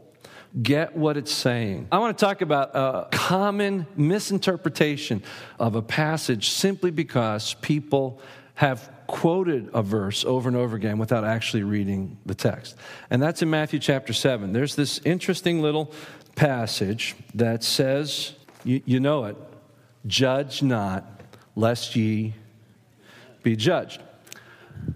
Get 0.62 0.98
what 0.98 1.16
it's 1.16 1.32
saying. 1.32 1.88
I 1.94 2.00
want 2.00 2.18
to 2.18 2.26
talk 2.26 2.42
about 2.42 2.72
a 2.76 3.08
common 3.10 3.88
misinterpretation 3.96 5.24
of 5.58 5.76
a 5.76 5.82
passage 5.82 6.50
simply 6.50 6.92
because 6.92 7.54
people 7.56 8.22
have 8.56 8.92
quoted 9.08 9.70
a 9.74 9.82
verse 9.82 10.26
over 10.26 10.50
and 10.50 10.58
over 10.58 10.76
again 10.76 10.98
without 10.98 11.24
actually 11.24 11.64
reading 11.64 12.18
the 12.26 12.36
text. 12.36 12.76
And 13.10 13.22
that's 13.22 13.42
in 13.42 13.50
Matthew 13.50 13.80
chapter 13.80 14.14
7. 14.14 14.52
There's 14.52 14.76
this 14.76 15.00
interesting 15.06 15.62
little 15.62 15.94
passage 16.36 17.16
that 17.34 17.64
says, 17.64 18.34
you, 18.64 18.82
you 18.86 19.00
know 19.00 19.26
it, 19.26 19.38
judge 20.06 20.64
not, 20.64 21.22
lest 21.56 21.96
ye 21.96 22.34
be 23.44 23.56
judged. 23.56 24.02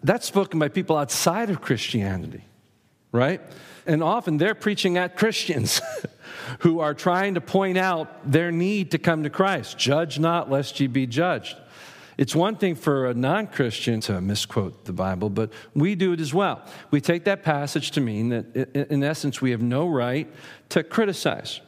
That's 0.04 0.26
spoken 0.26 0.60
by 0.60 0.70
people 0.70 0.98
outside 0.98 1.50
of 1.50 1.62
Christianity, 1.62 2.46
right? 3.12 3.42
And 3.86 4.04
often 4.04 4.38
they're 4.38 4.56
preaching 4.56 4.98
at 4.98 5.16
Christians 5.18 5.82
who 6.60 6.80
are 6.80 6.94
trying 6.94 7.36
to 7.36 7.42
point 7.42 7.78
out 7.78 8.32
their 8.32 8.52
need 8.52 8.92
to 8.92 8.98
come 8.98 9.24
to 9.24 9.30
Christ. 9.30 9.78
Judge 9.78 10.20
not, 10.20 10.50
lest 10.50 10.80
ye 10.80 10.88
be 10.88 11.08
judged. 11.08 11.58
It's 12.18 12.36
one 12.36 12.56
thing 12.56 12.76
for 12.76 13.08
a 13.08 13.14
non 13.14 13.48
Christian 13.48 14.00
to 14.02 14.22
misquote 14.22 14.86
the 14.86 14.94
Bible, 14.94 15.30
but 15.30 15.52
we 15.74 15.96
do 15.96 16.14
it 16.14 16.22
as 16.22 16.34
well. 16.34 16.62
We 16.90 17.02
take 17.02 17.26
that 17.26 17.44
passage 17.44 17.92
to 17.92 18.02
mean 18.02 18.30
that, 18.30 18.90
in 18.90 19.04
essence, 19.04 19.42
we 19.42 19.52
have 19.52 19.62
no 19.62 19.88
right 19.88 20.32
to 20.70 20.84
criticize, 20.84 21.60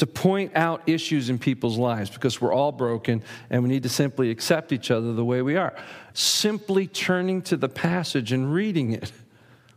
to 0.00 0.06
point 0.06 0.52
out 0.54 0.80
issues 0.86 1.28
in 1.28 1.38
people's 1.38 1.76
lives 1.76 2.08
because 2.08 2.40
we're 2.40 2.54
all 2.54 2.72
broken 2.72 3.22
and 3.50 3.62
we 3.62 3.68
need 3.68 3.82
to 3.82 3.88
simply 3.90 4.30
accept 4.30 4.72
each 4.72 4.90
other 4.90 5.12
the 5.12 5.24
way 5.24 5.42
we 5.42 5.56
are. 5.56 5.74
Simply 6.14 6.86
turning 6.86 7.42
to 7.42 7.56
the 7.58 7.68
passage 7.68 8.32
and 8.32 8.50
reading 8.50 8.92
it 8.92 9.12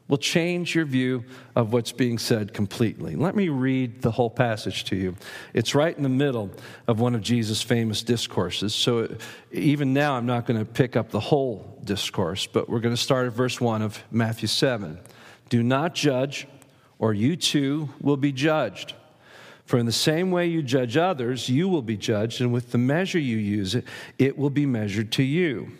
will 0.07 0.17
change 0.17 0.75
your 0.75 0.85
view 0.85 1.25
of 1.57 1.73
what's 1.73 1.91
being 1.91 2.17
said 2.17 2.53
completely. 2.53 3.17
Let 3.17 3.35
me 3.35 3.49
read 3.49 4.01
the 4.01 4.11
whole 4.11 4.29
passage 4.29 4.85
to 4.85 4.95
you. 4.95 5.17
It's 5.53 5.75
right 5.75 5.95
in 5.95 6.03
the 6.03 6.09
middle 6.09 6.51
of 6.87 7.01
one 7.01 7.15
of 7.15 7.21
Jesus' 7.21 7.61
famous 7.61 8.01
discourses. 8.01 8.73
So 8.73 9.13
even 9.51 9.93
now, 9.93 10.15
I'm 10.15 10.25
not 10.25 10.45
going 10.45 10.57
to 10.57 10.65
pick 10.65 10.95
up 10.95 11.09
the 11.09 11.19
whole 11.19 11.77
discourse, 11.83 12.47
but 12.47 12.69
we're 12.69 12.79
going 12.79 12.95
to 12.95 13.01
start 13.01 13.27
at 13.27 13.33
verse 13.33 13.59
1 13.59 13.81
of 13.81 14.01
Matthew 14.09 14.47
7. 14.47 14.99
Do 15.49 15.61
not 15.61 15.93
judge, 15.93 16.47
or 16.97 17.13
you 17.13 17.35
too 17.35 17.89
will 17.99 18.15
be 18.15 18.31
judged. 18.31 18.93
For 19.65 19.79
in 19.79 19.85
the 19.85 19.91
same 19.91 20.31
way 20.31 20.47
you 20.47 20.61
judge 20.61 20.97
others, 20.97 21.47
you 21.49 21.69
will 21.69 21.81
be 21.81 21.97
judged, 21.97 22.41
and 22.41 22.51
with 22.51 22.71
the 22.71 22.77
measure 22.77 23.19
you 23.19 23.37
use 23.37 23.75
it, 23.75 23.85
it 24.19 24.37
will 24.37 24.49
be 24.49 24.65
measured 24.65 25.11
to 25.13 25.23
you. 25.23 25.71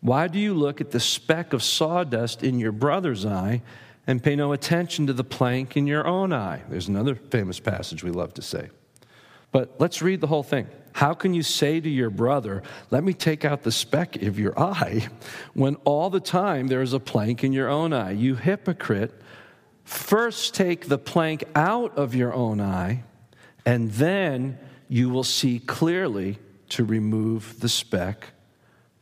Why 0.00 0.28
do 0.28 0.38
you 0.38 0.54
look 0.54 0.80
at 0.80 0.92
the 0.92 1.00
speck 1.00 1.52
of 1.52 1.62
sawdust 1.62 2.42
in 2.42 2.58
your 2.58 2.72
brother's 2.72 3.26
eye 3.26 3.62
and 4.06 4.22
pay 4.22 4.36
no 4.36 4.52
attention 4.52 5.06
to 5.08 5.12
the 5.12 5.24
plank 5.24 5.76
in 5.76 5.86
your 5.86 6.06
own 6.06 6.32
eye? 6.32 6.62
There's 6.68 6.88
another 6.88 7.14
famous 7.14 7.60
passage 7.60 8.04
we 8.04 8.10
love 8.10 8.32
to 8.34 8.42
say. 8.42 8.70
But 9.50 9.76
let's 9.78 10.02
read 10.02 10.20
the 10.20 10.26
whole 10.26 10.42
thing. 10.42 10.68
How 10.92 11.14
can 11.14 11.34
you 11.34 11.42
say 11.42 11.80
to 11.80 11.88
your 11.88 12.10
brother, 12.10 12.62
Let 12.90 13.04
me 13.04 13.12
take 13.12 13.44
out 13.44 13.62
the 13.62 13.72
speck 13.72 14.20
of 14.22 14.38
your 14.38 14.58
eye, 14.58 15.08
when 15.54 15.76
all 15.84 16.10
the 16.10 16.20
time 16.20 16.68
there 16.68 16.82
is 16.82 16.92
a 16.92 17.00
plank 17.00 17.44
in 17.44 17.52
your 17.52 17.68
own 17.68 17.92
eye? 17.92 18.12
You 18.12 18.34
hypocrite. 18.34 19.12
First 19.84 20.54
take 20.54 20.88
the 20.88 20.98
plank 20.98 21.44
out 21.54 21.96
of 21.96 22.14
your 22.14 22.34
own 22.34 22.60
eye, 22.60 23.04
and 23.68 23.90
then 23.92 24.58
you 24.88 25.10
will 25.10 25.22
see 25.22 25.58
clearly 25.58 26.38
to 26.70 26.86
remove 26.86 27.60
the 27.60 27.68
speck 27.68 28.28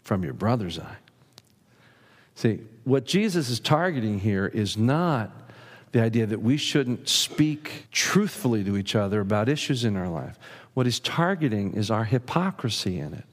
from 0.02 0.24
your 0.24 0.32
brother's 0.32 0.76
eye. 0.76 0.96
See, 2.34 2.58
what 2.82 3.04
Jesus 3.04 3.48
is 3.48 3.60
targeting 3.60 4.18
here 4.18 4.48
is 4.48 4.76
not 4.76 5.30
the 5.92 6.02
idea 6.02 6.26
that 6.26 6.42
we 6.42 6.56
shouldn't 6.56 7.08
speak 7.08 7.86
truthfully 7.92 8.64
to 8.64 8.76
each 8.76 8.96
other 8.96 9.20
about 9.20 9.48
issues 9.48 9.84
in 9.84 9.96
our 9.96 10.08
life. 10.08 10.36
What 10.74 10.86
he's 10.86 10.98
targeting 10.98 11.74
is 11.74 11.88
our 11.88 12.02
hypocrisy 12.02 12.98
in 12.98 13.14
it. 13.14 13.24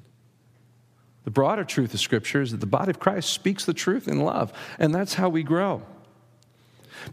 The 1.24 1.32
broader 1.32 1.64
truth 1.64 1.96
of 1.96 2.00
Scripture 2.00 2.44
is 2.44 2.52
that 2.52 2.60
the 2.60 2.68
body 2.68 2.92
of 2.92 3.00
Christ 3.00 3.32
speaks 3.32 3.66
the 3.66 3.74
truth 3.74 4.08
in 4.08 4.20
love, 4.20 4.54
and 4.78 4.94
that's 4.94 5.16
how 5.16 5.30
we 5.30 5.42
grow. 5.42 5.82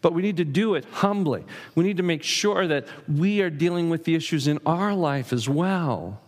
But 0.01 0.13
we 0.13 0.23
need 0.23 0.37
to 0.39 0.45
do 0.45 0.75
it 0.75 0.85
humbly. 0.87 1.45
We 1.75 1.85
need 1.85 1.97
to 1.99 2.03
make 2.03 2.23
sure 2.23 2.67
that 2.67 2.87
we 3.09 3.41
are 3.43 3.51
dealing 3.51 3.91
with 3.91 4.05
the 4.05 4.15
issues 4.15 4.47
in 4.47 4.59
our 4.67 4.95
life 4.95 5.33
as 5.33 5.49
well 5.49 6.21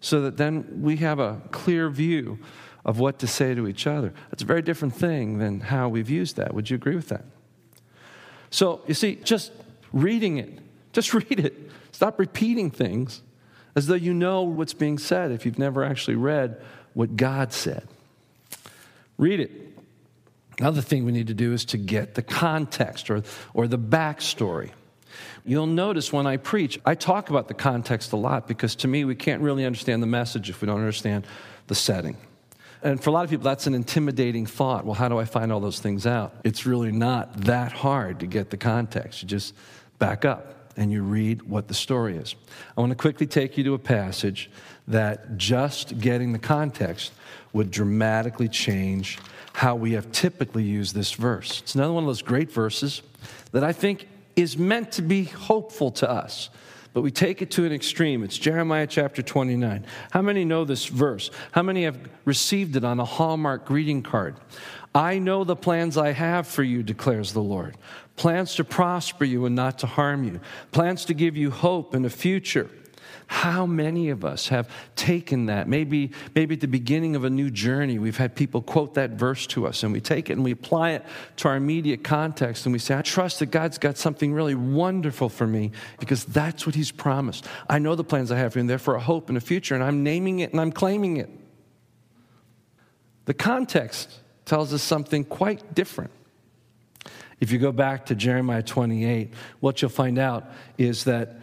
so 0.00 0.20
that 0.22 0.36
then 0.36 0.82
we 0.82 0.96
have 0.96 1.18
a 1.18 1.40
clear 1.50 1.88
view 1.88 2.38
of 2.84 2.98
what 2.98 3.18
to 3.20 3.26
say 3.26 3.54
to 3.54 3.68
each 3.68 3.86
other. 3.86 4.12
That's 4.30 4.42
a 4.42 4.46
very 4.46 4.62
different 4.62 4.94
thing 4.94 5.38
than 5.38 5.60
how 5.60 5.88
we've 5.88 6.10
used 6.10 6.36
that. 6.36 6.52
Would 6.54 6.68
you 6.70 6.74
agree 6.74 6.96
with 6.96 7.08
that? 7.08 7.24
So, 8.50 8.82
you 8.86 8.94
see, 8.94 9.16
just 9.16 9.52
reading 9.92 10.38
it, 10.38 10.58
just 10.92 11.14
read 11.14 11.40
it. 11.40 11.70
Stop 11.92 12.18
repeating 12.18 12.70
things 12.70 13.22
as 13.74 13.86
though 13.86 13.94
you 13.94 14.12
know 14.12 14.42
what's 14.42 14.74
being 14.74 14.98
said 14.98 15.30
if 15.30 15.46
you've 15.46 15.58
never 15.58 15.84
actually 15.84 16.16
read 16.16 16.60
what 16.94 17.16
God 17.16 17.52
said. 17.52 17.86
Read 19.16 19.40
it. 19.40 19.71
Another 20.62 20.80
thing 20.80 21.04
we 21.04 21.10
need 21.10 21.26
to 21.26 21.34
do 21.34 21.52
is 21.52 21.64
to 21.64 21.76
get 21.76 22.14
the 22.14 22.22
context 22.22 23.10
or, 23.10 23.24
or 23.52 23.66
the 23.66 23.80
backstory. 23.80 24.70
You'll 25.44 25.66
notice 25.66 26.12
when 26.12 26.24
I 26.24 26.36
preach, 26.36 26.78
I 26.86 26.94
talk 26.94 27.30
about 27.30 27.48
the 27.48 27.54
context 27.54 28.12
a 28.12 28.16
lot 28.16 28.46
because 28.46 28.76
to 28.76 28.86
me, 28.86 29.04
we 29.04 29.16
can't 29.16 29.42
really 29.42 29.66
understand 29.66 30.04
the 30.04 30.06
message 30.06 30.50
if 30.50 30.60
we 30.60 30.66
don't 30.66 30.78
understand 30.78 31.26
the 31.66 31.74
setting. 31.74 32.16
And 32.80 33.02
for 33.02 33.10
a 33.10 33.12
lot 33.12 33.24
of 33.24 33.30
people, 33.30 33.42
that's 33.42 33.66
an 33.66 33.74
intimidating 33.74 34.46
thought. 34.46 34.84
Well, 34.84 34.94
how 34.94 35.08
do 35.08 35.18
I 35.18 35.24
find 35.24 35.50
all 35.50 35.58
those 35.58 35.80
things 35.80 36.06
out? 36.06 36.32
It's 36.44 36.64
really 36.64 36.92
not 36.92 37.40
that 37.40 37.72
hard 37.72 38.20
to 38.20 38.26
get 38.26 38.50
the 38.50 38.56
context. 38.56 39.20
You 39.20 39.26
just 39.26 39.56
back 39.98 40.24
up 40.24 40.76
and 40.76 40.92
you 40.92 41.02
read 41.02 41.42
what 41.42 41.66
the 41.66 41.74
story 41.74 42.16
is. 42.16 42.36
I 42.76 42.80
want 42.80 42.90
to 42.90 42.96
quickly 42.96 43.26
take 43.26 43.58
you 43.58 43.64
to 43.64 43.74
a 43.74 43.80
passage 43.80 44.48
that 44.86 45.36
just 45.36 45.98
getting 45.98 46.32
the 46.32 46.38
context 46.38 47.10
would 47.52 47.72
dramatically 47.72 48.48
change 48.48 49.18
how 49.54 49.74
we 49.74 49.92
have 49.92 50.10
typically 50.12 50.62
used 50.62 50.94
this 50.94 51.12
verse. 51.12 51.60
It's 51.60 51.74
another 51.74 51.92
one 51.92 52.04
of 52.04 52.08
those 52.08 52.22
great 52.22 52.50
verses 52.50 53.02
that 53.52 53.62
I 53.64 53.72
think 53.72 54.08
is 54.34 54.56
meant 54.56 54.92
to 54.92 55.02
be 55.02 55.24
hopeful 55.24 55.90
to 55.92 56.10
us. 56.10 56.50
But 56.94 57.00
we 57.02 57.10
take 57.10 57.40
it 57.40 57.50
to 57.52 57.64
an 57.64 57.72
extreme. 57.72 58.22
It's 58.22 58.36
Jeremiah 58.36 58.86
chapter 58.86 59.22
29. 59.22 59.86
How 60.10 60.20
many 60.20 60.44
know 60.44 60.64
this 60.64 60.86
verse? 60.86 61.30
How 61.52 61.62
many 61.62 61.84
have 61.84 61.98
received 62.24 62.76
it 62.76 62.84
on 62.84 63.00
a 63.00 63.04
Hallmark 63.04 63.64
greeting 63.64 64.02
card? 64.02 64.36
I 64.94 65.18
know 65.18 65.42
the 65.44 65.56
plans 65.56 65.96
I 65.96 66.12
have 66.12 66.46
for 66.46 66.62
you, 66.62 66.82
declares 66.82 67.32
the 67.32 67.40
Lord. 67.42 67.78
Plans 68.16 68.54
to 68.56 68.64
prosper 68.64 69.24
you 69.24 69.46
and 69.46 69.56
not 69.56 69.78
to 69.78 69.86
harm 69.86 70.24
you. 70.24 70.40
Plans 70.70 71.06
to 71.06 71.14
give 71.14 71.34
you 71.34 71.50
hope 71.50 71.94
and 71.94 72.04
a 72.04 72.10
future. 72.10 72.68
How 73.26 73.66
many 73.66 74.10
of 74.10 74.24
us 74.24 74.48
have 74.48 74.68
taken 74.96 75.46
that? 75.46 75.68
Maybe, 75.68 76.12
maybe 76.34 76.54
at 76.54 76.60
the 76.60 76.68
beginning 76.68 77.16
of 77.16 77.24
a 77.24 77.30
new 77.30 77.50
journey, 77.50 77.98
we've 77.98 78.16
had 78.16 78.34
people 78.34 78.62
quote 78.62 78.94
that 78.94 79.10
verse 79.12 79.46
to 79.48 79.66
us, 79.66 79.82
and 79.82 79.92
we 79.92 80.00
take 80.00 80.30
it 80.30 80.34
and 80.34 80.44
we 80.44 80.50
apply 80.50 80.90
it 80.90 81.04
to 81.38 81.48
our 81.48 81.56
immediate 81.56 82.04
context, 82.04 82.66
and 82.66 82.72
we 82.72 82.78
say, 82.78 82.96
I 82.96 83.02
trust 83.02 83.38
that 83.38 83.46
God's 83.46 83.78
got 83.78 83.96
something 83.96 84.32
really 84.32 84.54
wonderful 84.54 85.28
for 85.28 85.46
me 85.46 85.72
because 85.98 86.24
that's 86.24 86.66
what 86.66 86.74
He's 86.74 86.92
promised. 86.92 87.46
I 87.68 87.78
know 87.78 87.94
the 87.94 88.04
plans 88.04 88.30
I 88.30 88.38
have 88.38 88.52
for 88.52 88.58
Him, 88.58 88.66
they're 88.66 88.76
a 88.76 89.00
hope 89.00 89.28
and 89.28 89.38
a 89.38 89.40
future, 89.40 89.74
and 89.74 89.82
I'm 89.82 90.02
naming 90.02 90.40
it 90.40 90.52
and 90.52 90.60
I'm 90.60 90.72
claiming 90.72 91.16
it. 91.16 91.30
The 93.24 93.34
context 93.34 94.20
tells 94.44 94.72
us 94.72 94.82
something 94.82 95.24
quite 95.24 95.74
different. 95.74 96.10
If 97.40 97.50
you 97.50 97.58
go 97.58 97.72
back 97.72 98.06
to 98.06 98.14
Jeremiah 98.14 98.62
28, 98.62 99.32
what 99.60 99.82
you'll 99.82 99.90
find 99.90 100.18
out 100.18 100.50
is 100.78 101.04
that 101.04 101.36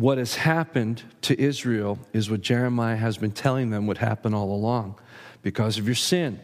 what 0.00 0.16
has 0.18 0.36
happened 0.36 1.02
to 1.22 1.40
Israel 1.40 1.98
is 2.12 2.30
what 2.30 2.40
Jeremiah 2.40 2.94
has 2.96 3.18
been 3.18 3.32
telling 3.32 3.70
them 3.70 3.88
would 3.88 3.98
happen 3.98 4.32
all 4.32 4.52
along 4.52 4.94
because 5.42 5.76
of 5.76 5.86
your 5.86 5.96
sin, 5.96 6.38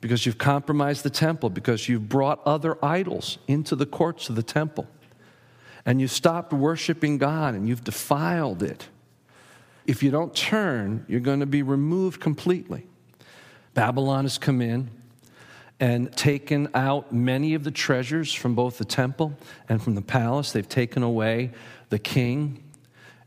because 0.00 0.24
you've 0.24 0.38
compromised 0.38 1.02
the 1.02 1.10
temple, 1.10 1.50
because 1.50 1.86
you've 1.86 2.08
brought 2.08 2.40
other 2.46 2.82
idols 2.82 3.36
into 3.46 3.76
the 3.76 3.84
courts 3.84 4.30
of 4.30 4.36
the 4.36 4.42
temple, 4.42 4.86
and 5.84 6.00
you've 6.00 6.10
stopped 6.10 6.52
worshiping 6.52 7.18
God 7.18 7.54
and 7.54 7.68
you've 7.68 7.84
defiled 7.84 8.62
it. 8.62 8.88
if 9.86 10.02
you 10.02 10.10
don't 10.10 10.34
turn, 10.34 11.04
you're 11.08 11.18
going 11.18 11.40
to 11.40 11.46
be 11.46 11.62
removed 11.62 12.20
completely. 12.20 12.86
Babylon 13.72 14.26
has 14.26 14.36
come 14.36 14.60
in 14.60 14.90
and 15.80 16.12
taken 16.14 16.68
out 16.74 17.10
many 17.10 17.54
of 17.54 17.64
the 17.64 17.70
treasures 17.70 18.34
from 18.34 18.54
both 18.54 18.76
the 18.76 18.84
temple 18.84 19.32
and 19.66 19.82
from 19.82 19.94
the 19.94 20.02
palace. 20.02 20.52
They've 20.52 20.68
taken 20.68 21.02
away 21.02 21.52
the 21.88 21.98
king 21.98 22.62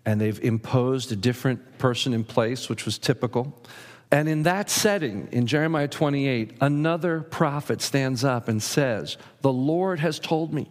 and 0.06 0.20
they've 0.20 0.40
imposed 0.44 1.12
a 1.12 1.16
different 1.16 1.78
person 1.78 2.14
in 2.14 2.24
place, 2.24 2.70
which 2.70 2.86
was 2.86 2.98
typical. 2.98 3.62
And 4.12 4.28
in 4.28 4.44
that 4.44 4.70
setting, 4.70 5.30
in 5.32 5.48
Jeremiah 5.48 5.88
28, 5.88 6.58
another 6.60 7.22
prophet 7.22 7.82
stands 7.82 8.24
up 8.24 8.50
and 8.50 8.62
says, 8.62 9.18
The 9.42 9.54
Lord 9.54 10.00
has 10.00 10.20
told 10.20 10.54
me 10.54 10.70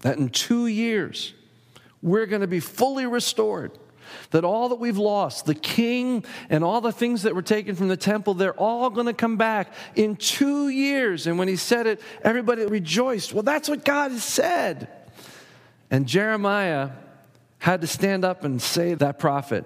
that 0.00 0.18
in 0.18 0.30
two 0.30 0.66
years 0.66 1.34
we're 2.00 2.26
going 2.26 2.40
to 2.40 2.46
be 2.46 2.60
fully 2.60 3.06
restored. 3.06 3.72
That 4.30 4.44
all 4.44 4.68
that 4.70 4.76
we've 4.76 4.98
lost, 4.98 5.46
the 5.46 5.54
king 5.54 6.24
and 6.50 6.62
all 6.62 6.80
the 6.80 6.92
things 6.92 7.22
that 7.22 7.34
were 7.34 7.42
taken 7.42 7.74
from 7.76 7.88
the 7.88 7.96
temple, 7.96 8.34
they're 8.34 8.58
all 8.58 8.90
going 8.90 9.06
to 9.06 9.14
come 9.14 9.36
back 9.36 9.72
in 9.94 10.16
two 10.16 10.68
years. 10.68 11.26
And 11.26 11.38
when 11.38 11.48
he 11.48 11.56
said 11.56 11.86
it, 11.86 12.00
everybody 12.22 12.66
rejoiced. 12.66 13.32
Well, 13.32 13.42
that's 13.42 13.68
what 13.68 13.84
God 13.84 14.10
has 14.10 14.24
said. 14.24 14.88
And 15.90 16.06
Jeremiah 16.06 16.90
had 17.62 17.80
to 17.80 17.86
stand 17.86 18.24
up 18.24 18.42
and 18.42 18.60
say 18.60 18.92
that 18.94 19.20
prophet 19.20 19.64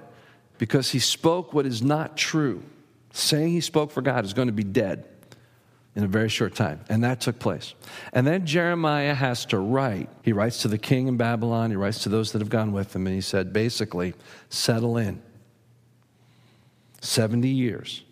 because 0.59 0.91
he 0.91 0.99
spoke 0.99 1.55
what 1.55 1.65
is 1.65 1.81
not 1.81 2.15
true. 2.15 2.63
Saying 3.15 3.53
he 3.53 3.63
spoke 3.63 3.91
for 3.91 4.03
God 4.03 4.27
is 4.27 4.35
going 4.35 4.49
to 4.49 4.53
be 4.53 4.65
dead 4.65 5.07
in 5.95 6.05
a 6.05 6.07
very 6.07 6.29
short 6.29 6.55
time. 6.55 6.81
And 6.91 7.03
that 7.05 7.23
took 7.23 7.39
place. 7.39 7.73
And 8.13 8.27
then 8.27 8.45
Jeremiah 8.45 9.15
has 9.15 9.47
to 9.47 9.59
write. 9.59 10.11
He 10.21 10.35
writes 10.35 10.61
to 10.61 10.69
the 10.69 10.77
king 10.77 11.09
in 11.09 11.17
Babylon, 11.17 11.71
he 11.71 11.77
writes 11.77 12.03
to 12.03 12.11
those 12.11 12.33
that 12.33 12.43
have 12.43 12.51
gone 12.51 12.73
with 12.73 12.95
him, 12.95 13.07
and 13.07 13.15
he 13.15 13.23
said, 13.23 13.55
basically, 13.55 14.13
settle 14.51 14.99
in. 14.99 15.23
70 17.01 17.49
years. 17.49 18.03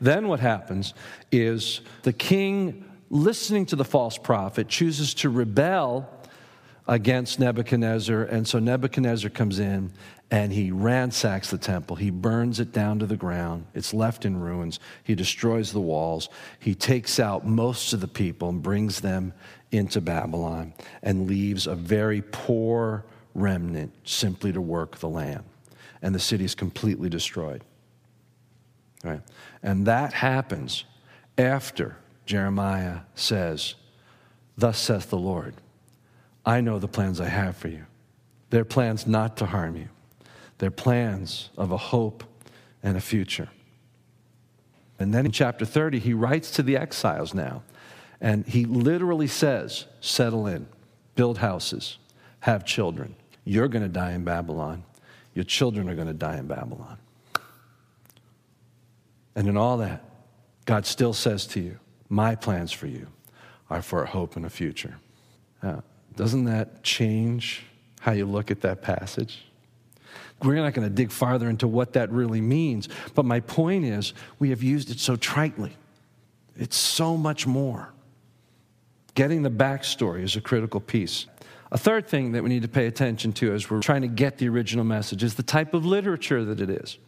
Then 0.00 0.26
what 0.26 0.40
happens 0.40 0.94
is 1.30 1.82
the 2.02 2.14
king, 2.14 2.90
listening 3.10 3.66
to 3.66 3.76
the 3.76 3.84
false 3.84 4.16
prophet, 4.16 4.68
chooses 4.68 5.12
to 5.14 5.28
rebel 5.28 6.08
against 6.86 7.38
Nebuchadnezzar. 7.38 8.24
And 8.24 8.46
so 8.46 8.58
Nebuchadnezzar 8.58 9.30
comes 9.30 9.58
in 9.58 9.92
and 10.30 10.52
he 10.52 10.70
ransacks 10.70 11.50
the 11.50 11.58
temple. 11.58 11.96
He 11.96 12.10
burns 12.10 12.58
it 12.58 12.72
down 12.72 12.98
to 13.00 13.06
the 13.06 13.16
ground. 13.16 13.66
It's 13.74 13.92
left 13.92 14.24
in 14.24 14.40
ruins. 14.40 14.80
He 15.04 15.14
destroys 15.14 15.72
the 15.72 15.80
walls. 15.80 16.28
He 16.58 16.74
takes 16.74 17.20
out 17.20 17.46
most 17.46 17.92
of 17.92 18.00
the 18.00 18.08
people 18.08 18.48
and 18.48 18.62
brings 18.62 19.00
them 19.00 19.34
into 19.70 20.00
Babylon 20.00 20.74
and 21.02 21.28
leaves 21.28 21.66
a 21.66 21.74
very 21.74 22.22
poor 22.22 23.04
remnant 23.34 23.92
simply 24.04 24.52
to 24.52 24.60
work 24.60 24.98
the 24.98 25.08
land. 25.08 25.44
And 26.00 26.14
the 26.14 26.20
city 26.20 26.44
is 26.44 26.54
completely 26.54 27.08
destroyed. 27.08 27.62
Right? 29.04 29.22
And 29.62 29.86
that 29.86 30.12
happens 30.12 30.84
after 31.38 31.96
Jeremiah 32.26 33.00
says, 33.14 33.74
Thus 34.56 34.78
saith 34.78 35.10
the 35.10 35.18
Lord. 35.18 35.54
I 36.44 36.60
know 36.60 36.78
the 36.78 36.88
plans 36.88 37.20
I 37.20 37.28
have 37.28 37.56
for 37.56 37.68
you. 37.68 37.86
They're 38.50 38.64
plans 38.64 39.06
not 39.06 39.36
to 39.38 39.46
harm 39.46 39.76
you, 39.76 39.88
they're 40.58 40.70
plans 40.70 41.50
of 41.56 41.72
a 41.72 41.76
hope 41.76 42.24
and 42.82 42.96
a 42.96 43.00
future. 43.00 43.48
And 44.98 45.12
then 45.12 45.26
in 45.26 45.32
chapter 45.32 45.64
30, 45.64 45.98
he 45.98 46.14
writes 46.14 46.50
to 46.52 46.62
the 46.62 46.76
exiles 46.76 47.34
now, 47.34 47.62
and 48.20 48.46
he 48.46 48.64
literally 48.64 49.26
says, 49.26 49.86
Settle 50.00 50.46
in, 50.46 50.66
build 51.16 51.38
houses, 51.38 51.98
have 52.40 52.64
children. 52.64 53.16
You're 53.44 53.68
going 53.68 53.82
to 53.82 53.88
die 53.88 54.12
in 54.12 54.22
Babylon, 54.22 54.84
your 55.34 55.44
children 55.44 55.88
are 55.88 55.94
going 55.94 56.08
to 56.08 56.14
die 56.14 56.36
in 56.38 56.46
Babylon. 56.46 56.98
And 59.34 59.48
in 59.48 59.56
all 59.56 59.78
that, 59.78 60.04
God 60.66 60.86
still 60.86 61.14
says 61.14 61.46
to 61.48 61.60
you, 61.60 61.78
My 62.08 62.34
plans 62.34 62.70
for 62.70 62.86
you 62.86 63.08
are 63.70 63.82
for 63.82 64.02
a 64.02 64.06
hope 64.06 64.36
and 64.36 64.44
a 64.44 64.50
future. 64.50 64.98
Now, 65.62 65.82
doesn't 66.16 66.44
that 66.44 66.82
change 66.82 67.64
how 68.00 68.12
you 68.12 68.26
look 68.26 68.50
at 68.50 68.60
that 68.62 68.82
passage? 68.82 69.44
We're 70.42 70.56
not 70.56 70.74
going 70.74 70.88
to 70.88 70.94
dig 70.94 71.10
farther 71.10 71.48
into 71.48 71.68
what 71.68 71.92
that 71.92 72.10
really 72.10 72.40
means, 72.40 72.88
but 73.14 73.24
my 73.24 73.40
point 73.40 73.84
is 73.84 74.12
we 74.38 74.50
have 74.50 74.62
used 74.62 74.90
it 74.90 74.98
so 74.98 75.16
tritely. 75.16 75.72
It's 76.56 76.76
so 76.76 77.16
much 77.16 77.46
more. 77.46 77.92
Getting 79.14 79.42
the 79.42 79.50
backstory 79.50 80.22
is 80.22 80.36
a 80.36 80.40
critical 80.40 80.80
piece. 80.80 81.26
A 81.70 81.78
third 81.78 82.08
thing 82.08 82.32
that 82.32 82.42
we 82.42 82.48
need 82.48 82.62
to 82.62 82.68
pay 82.68 82.86
attention 82.86 83.32
to 83.34 83.54
as 83.54 83.70
we're 83.70 83.80
trying 83.80 84.02
to 84.02 84.08
get 84.08 84.38
the 84.38 84.48
original 84.48 84.84
message 84.84 85.22
is 85.22 85.34
the 85.34 85.42
type 85.42 85.74
of 85.74 85.86
literature 85.86 86.44
that 86.44 86.60
it 86.60 86.68
is. 86.68 86.98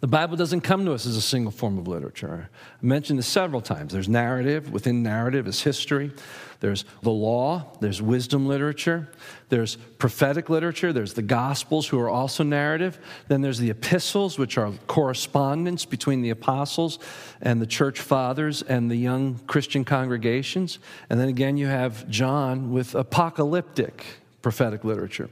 The 0.00 0.06
Bible 0.06 0.36
doesn't 0.36 0.60
come 0.60 0.84
to 0.84 0.92
us 0.92 1.06
as 1.06 1.16
a 1.16 1.22
single 1.22 1.50
form 1.50 1.78
of 1.78 1.88
literature. 1.88 2.50
I 2.82 2.86
mentioned 2.86 3.18
this 3.18 3.26
several 3.26 3.62
times. 3.62 3.94
There's 3.94 4.10
narrative, 4.10 4.70
within 4.70 5.02
narrative 5.02 5.46
is 5.46 5.62
history. 5.62 6.12
There's 6.60 6.84
the 7.02 7.10
law, 7.10 7.72
there's 7.80 8.02
wisdom 8.02 8.46
literature, 8.46 9.08
there's 9.48 9.76
prophetic 9.98 10.50
literature, 10.50 10.92
there's 10.92 11.14
the 11.14 11.22
Gospels, 11.22 11.86
who 11.86 11.98
are 11.98 12.10
also 12.10 12.44
narrative. 12.44 12.98
Then 13.28 13.40
there's 13.40 13.58
the 13.58 13.70
epistles, 13.70 14.38
which 14.38 14.58
are 14.58 14.72
correspondence 14.86 15.86
between 15.86 16.20
the 16.20 16.30
apostles 16.30 16.98
and 17.40 17.60
the 17.60 17.66
church 17.66 18.00
fathers 18.00 18.62
and 18.62 18.90
the 18.90 18.96
young 18.96 19.38
Christian 19.46 19.84
congregations. 19.84 20.78
And 21.08 21.18
then 21.18 21.28
again, 21.28 21.56
you 21.56 21.68
have 21.68 22.08
John 22.08 22.70
with 22.70 22.94
apocalyptic 22.94 24.04
prophetic 24.42 24.84
literature. 24.84 25.30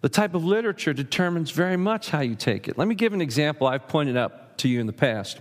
The 0.00 0.08
type 0.08 0.34
of 0.34 0.44
literature 0.44 0.92
determines 0.92 1.50
very 1.50 1.76
much 1.76 2.10
how 2.10 2.20
you 2.20 2.34
take 2.34 2.68
it. 2.68 2.78
Let 2.78 2.88
me 2.88 2.94
give 2.94 3.12
an 3.12 3.20
example 3.20 3.66
I've 3.66 3.86
pointed 3.86 4.16
out 4.16 4.58
to 4.58 4.68
you 4.68 4.80
in 4.80 4.86
the 4.86 4.92
past 4.92 5.40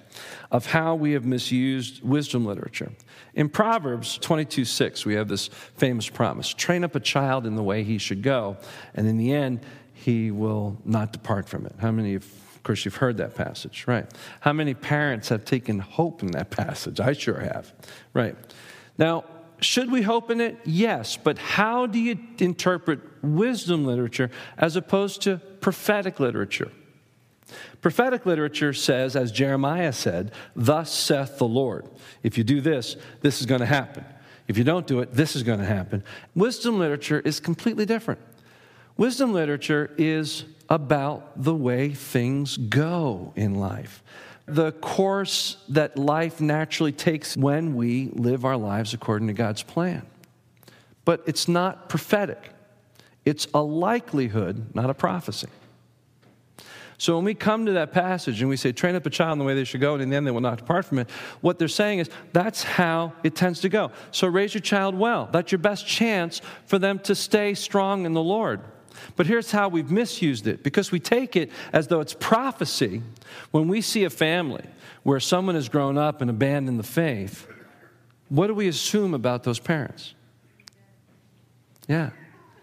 of 0.52 0.66
how 0.66 0.96
we 0.96 1.14
have 1.14 1.26
misused 1.26 2.04
wisdom 2.04 2.46
literature. 2.46 2.92
In 3.36 3.50
Proverbs 3.50 4.18
22 4.18 4.66
6, 4.66 5.06
we 5.06 5.16
have 5.16 5.28
this 5.28 5.48
famous 5.48 6.10
promise 6.10 6.54
train 6.54 6.84
up 6.84 6.96
a 6.96 7.00
child 7.00 7.46
in 7.46 7.56
the 7.56 7.64
way 7.64 7.84
he 7.84 7.98
should 7.98 8.22
go, 8.22 8.58
and 8.94 9.08
in 9.08 9.18
the 9.18 9.34
end, 9.34 9.62
he 9.94 10.32
will 10.32 10.78
not 10.86 11.12
depart 11.12 11.48
from 11.48 11.66
it. 11.66 11.74
How 11.80 11.92
many 11.92 12.16
of 12.16 12.26
of 12.60 12.64
course, 12.64 12.84
you've 12.84 12.96
heard 12.96 13.16
that 13.18 13.36
passage, 13.36 13.86
right? 13.88 14.06
How 14.42 14.52
many 14.52 14.74
parents 14.74 15.30
have 15.30 15.46
taken 15.46 15.80
hope 15.80 16.22
in 16.22 16.32
that 16.32 16.50
passage? 16.50 17.00
I 17.00 17.14
sure 17.14 17.40
have, 17.40 17.74
right? 18.14 18.36
Now, 18.98 19.24
should 19.62 19.90
we 19.90 20.02
hope 20.02 20.30
in 20.30 20.42
it? 20.42 20.58
Yes, 20.66 21.16
but 21.16 21.38
how 21.38 21.86
do 21.86 21.98
you 21.98 22.20
interpret 22.38 23.09
wisdom 23.22 23.86
literature 23.86 24.30
as 24.58 24.76
opposed 24.76 25.22
to 25.24 25.38
prophetic 25.38 26.20
literature? 26.20 26.72
Prophetic 27.82 28.26
literature 28.26 28.74
says, 28.74 29.16
as 29.16 29.32
Jeremiah 29.32 29.94
said, 29.94 30.32
Thus 30.56 30.92
saith 30.92 31.38
the 31.38 31.48
Lord. 31.48 31.88
If 32.24 32.38
you 32.38 32.44
do 32.44 32.62
this, 32.62 32.96
this 33.22 33.40
is 33.40 33.46
going 33.46 33.62
to 33.62 33.66
happen. 33.66 34.06
If 34.48 34.58
you 34.58 34.64
don't 34.64 34.86
do 34.86 35.00
it, 35.00 35.14
this 35.14 35.36
is 35.36 35.44
going 35.44 35.60
to 35.60 35.66
happen. 35.66 36.04
Wisdom 36.36 36.80
literature 36.80 37.20
is 37.20 37.40
completely 37.40 37.86
different. 37.86 38.20
Wisdom 38.98 39.34
literature 39.34 39.92
is 39.98 40.44
about 40.68 41.42
the 41.42 41.56
way 41.56 41.90
things 41.90 42.58
go 42.58 43.34
in 43.36 43.56
life 43.56 44.04
the 44.50 44.72
course 44.74 45.58
that 45.70 45.98
life 45.98 46.42
naturally 46.42 46.92
takes 46.92 47.38
when 47.38 47.76
we 47.76 48.10
live 48.14 48.46
our 48.46 48.58
lives 48.58 48.94
according 48.94 49.28
to 49.28 49.34
God's 49.34 49.64
plan. 49.64 50.06
But 51.06 51.24
it's 51.28 51.48
not 51.48 51.90
prophetic, 51.90 52.52
it's 53.26 53.48
a 53.54 53.62
likelihood, 53.62 54.74
not 54.74 54.90
a 54.90 54.94
prophecy. 54.94 55.48
So 57.00 57.16
when 57.16 57.24
we 57.24 57.34
come 57.34 57.66
to 57.66 57.72
that 57.74 57.94
passage 57.94 58.42
and 58.42 58.50
we 58.50 58.58
say, 58.58 58.74
train 58.74 58.94
up 58.94 59.06
a 59.06 59.10
child 59.10 59.34
in 59.34 59.40
the 59.40 59.46
way 59.46 59.56
they 59.56 59.64
should 59.64 59.80
go, 59.80 59.94
and 59.94 60.04
in 60.04 60.10
the 60.10 60.18
end 60.18 60.28
they 60.28 60.32
will 60.32 60.42
not 60.42 60.58
depart 60.58 60.86
from 60.86 61.00
it, 61.00 61.10
what 61.40 61.58
they're 61.58 61.70
saying 61.70 62.00
is 62.00 62.10
that's 62.34 62.62
how 62.62 63.14
it 63.24 63.36
tends 63.36 63.62
to 63.62 63.70
go. 63.70 63.92
So 64.12 64.28
raise 64.28 64.54
your 64.54 64.62
child 64.62 64.96
well. 64.96 65.30
That's 65.32 65.50
your 65.50 65.60
best 65.60 65.88
chance 65.88 66.42
for 66.66 66.78
them 66.78 67.00
to 67.00 67.16
stay 67.16 67.54
strong 67.54 68.06
in 68.06 68.14
the 68.14 68.22
Lord. 68.22 68.60
But 69.16 69.28
here's 69.28 69.52
how 69.52 69.70
we've 69.70 69.90
misused 69.90 70.46
it 70.46 70.62
because 70.62 70.92
we 70.92 71.00
take 71.00 71.38
it 71.38 71.52
as 71.72 71.88
though 71.88 72.02
it's 72.02 72.14
prophecy. 72.14 73.02
When 73.52 73.70
we 73.70 73.80
see 73.80 74.04
a 74.04 74.10
family 74.10 74.66
where 75.04 75.22
someone 75.22 75.56
has 75.56 75.70
grown 75.70 75.98
up 75.98 76.20
and 76.20 76.30
abandoned 76.30 76.80
the 76.80 76.84
faith, 76.84 77.48
what 78.28 78.48
do 78.48 78.54
we 78.54 78.68
assume 78.68 79.14
about 79.14 79.44
those 79.44 79.60
parents? 79.60 80.16
Yeah, 81.88 82.10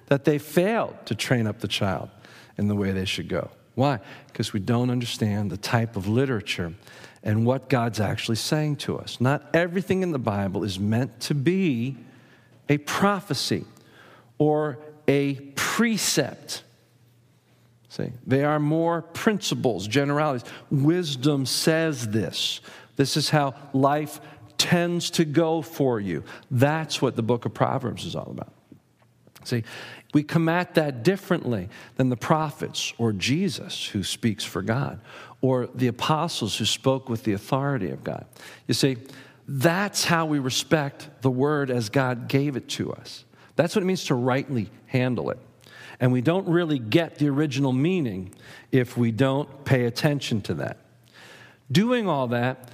that 0.07 0.25
they 0.25 0.38
failed 0.38 0.95
to 1.07 1.14
train 1.14 1.47
up 1.47 1.61
the 1.61 1.69
child 1.69 2.09
in 2.57 2.69
the 2.69 2.75
way 2.75 2.92
they 2.92 3.05
should 3.05 3.29
go. 3.29 3.51
Why? 3.75 4.01
Because 4.29 4.53
we 4.53 4.61
don't 4.61 4.90
understand 4.90 5.51
the 5.51 5.57
type 5.57 5.97
of 5.97 6.09
literature 6.09 6.75
and 7.23 7.45
what 7.45 7.69
God's 7.69 8.01
actually 8.01 8.37
saying 8.37 8.77
to 8.77 8.99
us. 8.99 9.21
Not 9.21 9.45
everything 9.53 10.03
in 10.03 10.12
the 10.12 10.19
Bible 10.19 10.64
is 10.64 10.79
meant 10.79 11.21
to 11.21 11.35
be 11.35 11.97
a 12.69 12.79
prophecy 12.79 13.64
or 14.38 14.79
a 15.09 15.35
precept. 15.55 16.62
See, 17.88 18.12
they 18.27 18.45
are 18.45 18.59
more 18.59 19.03
principles, 19.03 19.87
generalities. 19.87 20.49
Wisdom 20.71 21.47
says 21.47 22.09
this. 22.09 22.61
This 22.97 23.16
is 23.16 23.31
how 23.31 23.55
life 23.73 24.21
tends 24.57 25.11
to 25.11 25.25
go 25.25 25.62
for 25.62 26.01
you. 26.01 26.25
That's 26.51 27.03
what 27.03 27.16
the 27.16 27.23
book 27.23 27.45
of 27.45 27.55
Proverbs 27.55 28.05
is 28.05 28.16
all 28.16 28.31
about. 28.31 28.53
See, 29.47 29.65
we 30.13 30.23
come 30.23 30.49
at 30.49 30.75
that 30.75 31.03
differently 31.03 31.69
than 31.97 32.09
the 32.09 32.17
prophets 32.17 32.93
or 32.99 33.13
Jesus 33.13 33.87
who 33.87 34.03
speaks 34.03 34.45
for 34.45 34.63
God 34.63 35.01
or 35.41 35.69
the 35.75 35.89
apostles 35.89 36.57
who 36.57 36.65
spoke 36.65 37.09
with 37.09 37.25
the 37.25 37.33
authority 37.33 37.91
of 37.91 38.03
God. 38.03 38.27
You 38.67 38.75
see, 38.75 38.97
that's 39.47 40.05
how 40.05 40.27
we 40.27 40.39
respect 40.39 41.09
the 41.23 41.31
word 41.31 41.71
as 41.71 41.89
God 41.89 42.29
gave 42.29 42.57
it 42.57 42.69
to 42.71 42.93
us. 42.93 43.25
That's 43.55 43.77
what 43.77 43.83
it 43.83 43.87
means 43.87 44.05
to 44.07 44.15
rightly 44.15 44.71
handle 44.87 45.31
it. 45.31 45.39
And 46.01 46.13
we 46.13 46.21
don't 46.21 46.49
really 46.49 46.79
get 46.79 47.17
the 47.17 47.29
original 47.29 47.73
meaning 47.73 48.35
if 48.73 48.97
we 48.97 49.13
don't 49.13 49.65
pay 49.65 49.85
attention 49.85 50.41
to 50.43 50.55
that. 50.55 50.79
Doing 51.71 52.09
all 52.09 52.29
that, 52.29 52.71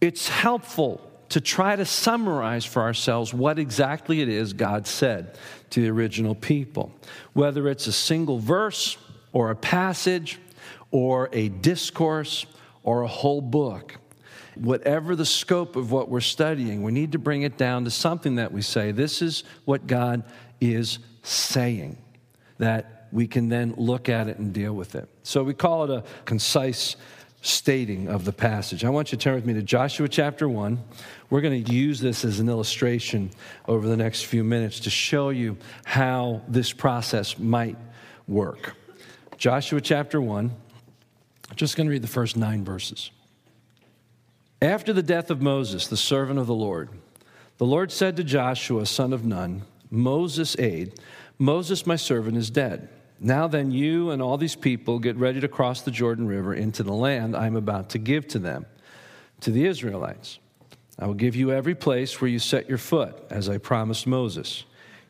it's 0.00 0.28
helpful 0.28 1.10
to 1.30 1.40
try 1.40 1.74
to 1.74 1.84
summarize 1.84 2.64
for 2.64 2.82
ourselves 2.82 3.34
what 3.34 3.58
exactly 3.58 4.20
it 4.20 4.28
is 4.28 4.52
God 4.52 4.86
said 4.86 5.36
to 5.74 5.80
the 5.80 5.90
original 5.90 6.36
people. 6.36 6.92
Whether 7.32 7.68
it's 7.68 7.88
a 7.88 7.92
single 7.92 8.38
verse 8.38 8.96
or 9.32 9.50
a 9.50 9.56
passage 9.56 10.38
or 10.92 11.28
a 11.32 11.48
discourse 11.48 12.46
or 12.84 13.02
a 13.02 13.08
whole 13.08 13.40
book. 13.40 13.96
Whatever 14.54 15.16
the 15.16 15.26
scope 15.26 15.74
of 15.74 15.90
what 15.90 16.08
we're 16.08 16.20
studying, 16.20 16.84
we 16.84 16.92
need 16.92 17.10
to 17.10 17.18
bring 17.18 17.42
it 17.42 17.58
down 17.58 17.82
to 17.84 17.90
something 17.90 18.36
that 18.36 18.52
we 18.52 18.62
say, 18.62 18.92
this 18.92 19.20
is 19.20 19.42
what 19.64 19.88
God 19.88 20.22
is 20.60 21.00
saying, 21.24 21.98
that 22.58 23.08
we 23.10 23.26
can 23.26 23.48
then 23.48 23.74
look 23.76 24.08
at 24.08 24.28
it 24.28 24.38
and 24.38 24.52
deal 24.52 24.74
with 24.74 24.94
it. 24.94 25.08
So 25.24 25.42
we 25.42 25.54
call 25.54 25.82
it 25.84 25.90
a 25.90 26.04
concise 26.24 26.94
stating 27.44 28.08
of 28.08 28.24
the 28.24 28.32
passage. 28.32 28.84
I 28.84 28.88
want 28.88 29.12
you 29.12 29.18
to 29.18 29.22
turn 29.22 29.34
with 29.34 29.44
me 29.44 29.52
to 29.52 29.62
Joshua 29.62 30.08
chapter 30.08 30.48
1. 30.48 30.82
We're 31.28 31.42
going 31.42 31.62
to 31.62 31.74
use 31.74 32.00
this 32.00 32.24
as 32.24 32.40
an 32.40 32.48
illustration 32.48 33.30
over 33.68 33.86
the 33.86 33.98
next 33.98 34.22
few 34.22 34.42
minutes 34.42 34.80
to 34.80 34.90
show 34.90 35.28
you 35.28 35.58
how 35.84 36.40
this 36.48 36.72
process 36.72 37.38
might 37.38 37.76
work. 38.26 38.74
Joshua 39.36 39.82
chapter 39.82 40.22
1. 40.22 40.50
I'm 41.50 41.56
just 41.56 41.76
going 41.76 41.86
to 41.86 41.90
read 41.90 42.00
the 42.00 42.08
first 42.08 42.34
nine 42.34 42.64
verses. 42.64 43.10
After 44.62 44.94
the 44.94 45.02
death 45.02 45.30
of 45.30 45.42
Moses, 45.42 45.86
the 45.86 45.98
servant 45.98 46.38
of 46.38 46.46
the 46.46 46.54
Lord, 46.54 46.88
the 47.58 47.66
Lord 47.66 47.92
said 47.92 48.16
to 48.16 48.24
Joshua, 48.24 48.86
son 48.86 49.12
of 49.12 49.22
Nun, 49.22 49.64
Moses' 49.90 50.58
aide, 50.58 50.98
Moses, 51.38 51.86
my 51.86 51.96
servant, 51.96 52.38
is 52.38 52.48
dead. 52.48 52.88
Now 53.24 53.48
then, 53.48 53.70
you 53.70 54.10
and 54.10 54.20
all 54.20 54.36
these 54.36 54.54
people 54.54 54.98
get 54.98 55.16
ready 55.16 55.40
to 55.40 55.48
cross 55.48 55.80
the 55.80 55.90
Jordan 55.90 56.26
River 56.26 56.52
into 56.52 56.82
the 56.82 56.92
land 56.92 57.34
I'm 57.34 57.56
about 57.56 57.88
to 57.90 57.98
give 57.98 58.28
to 58.28 58.38
them, 58.38 58.66
to 59.40 59.50
the 59.50 59.64
Israelites. 59.64 60.38
I 60.98 61.06
will 61.06 61.14
give 61.14 61.34
you 61.34 61.50
every 61.50 61.74
place 61.74 62.20
where 62.20 62.28
you 62.28 62.38
set 62.38 62.68
your 62.68 62.76
foot, 62.76 63.16
as 63.30 63.48
I 63.48 63.56
promised 63.56 64.06
Moses. 64.06 64.64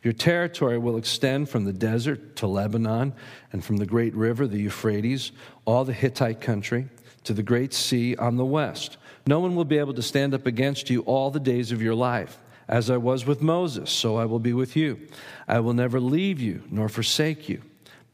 Your 0.04 0.12
territory 0.12 0.78
will 0.78 0.96
extend 0.96 1.48
from 1.48 1.64
the 1.64 1.72
desert 1.72 2.36
to 2.36 2.46
Lebanon, 2.46 3.14
and 3.50 3.64
from 3.64 3.78
the 3.78 3.86
great 3.86 4.14
river, 4.14 4.46
the 4.46 4.60
Euphrates, 4.60 5.32
all 5.64 5.84
the 5.84 5.92
Hittite 5.92 6.40
country, 6.40 6.88
to 7.24 7.32
the 7.32 7.42
great 7.42 7.74
sea 7.74 8.14
on 8.14 8.36
the 8.36 8.44
west. 8.44 8.96
No 9.26 9.40
one 9.40 9.56
will 9.56 9.64
be 9.64 9.78
able 9.78 9.94
to 9.94 10.02
stand 10.02 10.34
up 10.34 10.46
against 10.46 10.88
you 10.88 11.00
all 11.00 11.32
the 11.32 11.40
days 11.40 11.72
of 11.72 11.82
your 11.82 11.96
life. 11.96 12.38
As 12.68 12.90
I 12.90 12.96
was 12.96 13.26
with 13.26 13.42
Moses, 13.42 13.90
so 13.90 14.14
I 14.14 14.24
will 14.26 14.38
be 14.38 14.52
with 14.52 14.76
you. 14.76 15.00
I 15.48 15.58
will 15.58 15.74
never 15.74 15.98
leave 15.98 16.40
you 16.40 16.62
nor 16.70 16.88
forsake 16.88 17.48
you. 17.48 17.60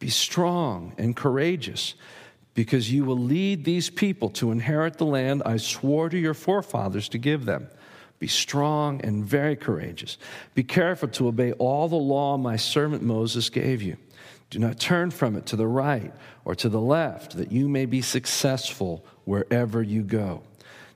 Be 0.00 0.08
strong 0.08 0.94
and 0.98 1.14
courageous, 1.14 1.94
because 2.54 2.90
you 2.92 3.04
will 3.04 3.18
lead 3.18 3.64
these 3.64 3.90
people 3.90 4.30
to 4.30 4.50
inherit 4.50 4.98
the 4.98 5.06
land 5.06 5.42
I 5.46 5.58
swore 5.58 6.08
to 6.08 6.18
your 6.18 6.34
forefathers 6.34 7.08
to 7.10 7.18
give 7.18 7.44
them. 7.44 7.68
Be 8.18 8.26
strong 8.26 9.00
and 9.02 9.24
very 9.24 9.56
courageous. 9.56 10.18
Be 10.54 10.64
careful 10.64 11.08
to 11.10 11.28
obey 11.28 11.52
all 11.52 11.88
the 11.88 11.96
law 11.96 12.36
my 12.36 12.56
servant 12.56 13.02
Moses 13.02 13.48
gave 13.48 13.80
you. 13.80 13.96
Do 14.50 14.58
not 14.58 14.80
turn 14.80 15.10
from 15.10 15.36
it 15.36 15.46
to 15.46 15.56
the 15.56 15.68
right 15.68 16.12
or 16.44 16.54
to 16.56 16.68
the 16.68 16.80
left, 16.80 17.36
that 17.36 17.52
you 17.52 17.68
may 17.68 17.86
be 17.86 18.02
successful 18.02 19.04
wherever 19.24 19.82
you 19.82 20.02
go. 20.02 20.42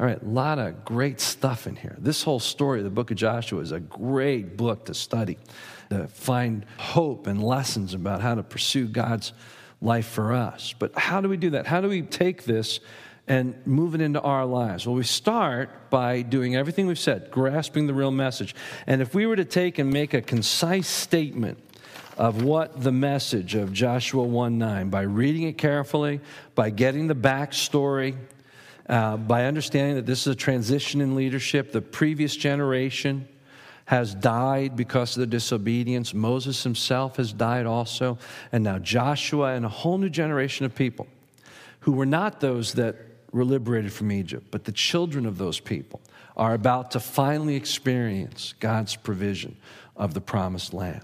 All 0.00 0.06
right, 0.06 0.22
a 0.22 0.24
lot 0.24 0.60
of 0.60 0.84
great 0.84 1.20
stuff 1.20 1.66
in 1.66 1.74
here. 1.74 1.96
This 1.98 2.22
whole 2.22 2.38
story 2.38 2.82
the 2.82 2.90
book 2.90 3.10
of 3.10 3.16
Joshua 3.16 3.60
is 3.60 3.72
a 3.72 3.80
great 3.80 4.56
book 4.56 4.84
to 4.84 4.94
study, 4.94 5.38
to 5.90 6.06
find 6.06 6.64
hope 6.76 7.26
and 7.26 7.42
lessons 7.42 7.94
about 7.94 8.20
how 8.20 8.36
to 8.36 8.44
pursue 8.44 8.86
God's 8.86 9.32
life 9.82 10.06
for 10.06 10.32
us. 10.32 10.72
But 10.78 10.96
how 10.96 11.20
do 11.20 11.28
we 11.28 11.36
do 11.36 11.50
that? 11.50 11.66
How 11.66 11.80
do 11.80 11.88
we 11.88 12.02
take 12.02 12.44
this 12.44 12.78
and 13.26 13.56
move 13.66 13.96
it 13.96 14.00
into 14.00 14.20
our 14.20 14.46
lives? 14.46 14.86
Well, 14.86 14.94
we 14.94 15.02
start 15.02 15.90
by 15.90 16.22
doing 16.22 16.54
everything 16.54 16.86
we've 16.86 16.96
said, 16.96 17.32
grasping 17.32 17.88
the 17.88 17.94
real 17.94 18.12
message. 18.12 18.54
And 18.86 19.02
if 19.02 19.16
we 19.16 19.26
were 19.26 19.36
to 19.36 19.44
take 19.44 19.80
and 19.80 19.92
make 19.92 20.14
a 20.14 20.22
concise 20.22 20.86
statement 20.86 21.58
of 22.16 22.44
what 22.44 22.82
the 22.82 22.92
message 22.92 23.56
of 23.56 23.72
Joshua 23.72 24.22
1 24.22 24.58
9, 24.58 24.90
by 24.90 25.02
reading 25.02 25.42
it 25.42 25.58
carefully, 25.58 26.20
by 26.54 26.70
getting 26.70 27.08
the 27.08 27.16
backstory, 27.16 28.16
uh, 28.88 29.16
by 29.16 29.44
understanding 29.44 29.96
that 29.96 30.06
this 30.06 30.20
is 30.20 30.28
a 30.28 30.34
transition 30.34 31.00
in 31.00 31.14
leadership, 31.14 31.72
the 31.72 31.82
previous 31.82 32.34
generation 32.36 33.28
has 33.86 34.14
died 34.14 34.76
because 34.76 35.16
of 35.16 35.20
the 35.20 35.26
disobedience. 35.26 36.12
Moses 36.12 36.62
himself 36.62 37.16
has 37.16 37.32
died 37.32 37.64
also. 37.64 38.18
And 38.52 38.62
now 38.62 38.78
Joshua 38.78 39.54
and 39.54 39.64
a 39.64 39.68
whole 39.68 39.96
new 39.96 40.10
generation 40.10 40.66
of 40.66 40.74
people 40.74 41.06
who 41.80 41.92
were 41.92 42.06
not 42.06 42.40
those 42.40 42.74
that 42.74 42.96
were 43.32 43.44
liberated 43.44 43.92
from 43.92 44.12
Egypt, 44.12 44.46
but 44.50 44.64
the 44.64 44.72
children 44.72 45.24
of 45.24 45.38
those 45.38 45.58
people 45.58 46.00
are 46.36 46.54
about 46.54 46.90
to 46.90 47.00
finally 47.00 47.56
experience 47.56 48.54
God's 48.60 48.94
provision 48.94 49.56
of 49.96 50.14
the 50.14 50.20
promised 50.20 50.74
land. 50.74 51.02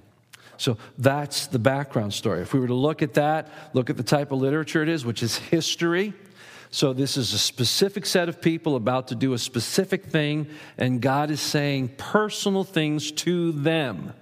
So 0.57 0.77
that's 0.99 1.47
the 1.47 1.59
background 1.59 2.15
story. 2.15 2.43
If 2.43 2.55
we 2.55 2.61
were 2.61 2.69
to 2.69 2.75
look 2.75 3.03
at 3.03 3.15
that, 3.15 3.51
look 3.73 3.91
at 3.91 3.97
the 3.97 4.03
type 4.03 4.31
of 4.31 4.41
literature 4.41 4.83
it 4.83 4.89
is, 4.89 5.05
which 5.05 5.23
is 5.23 5.37
history. 5.37 6.13
So 6.75 6.93
this 6.93 7.17
is 7.17 7.33
a 7.33 7.39
specific 7.39 8.05
set 8.05 8.29
of 8.29 8.43
people 8.43 8.75
about 8.75 9.07
to 9.09 9.15
do 9.15 9.33
a 9.33 9.39
specific 9.39 10.07
thing, 10.07 10.49
and 10.77 11.01
God 11.01 11.31
is 11.31 11.41
saying 11.41 11.91
personal 11.97 12.65
things 12.65 13.13
to 13.13 13.53
them. 13.53 14.13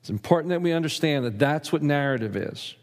It's 0.00 0.10
important 0.10 0.50
that 0.50 0.60
we 0.60 0.72
understand 0.72 1.24
that 1.24 1.38
that's 1.38 1.72
what 1.72 1.82
narrative 1.82 2.36
is 2.36 2.74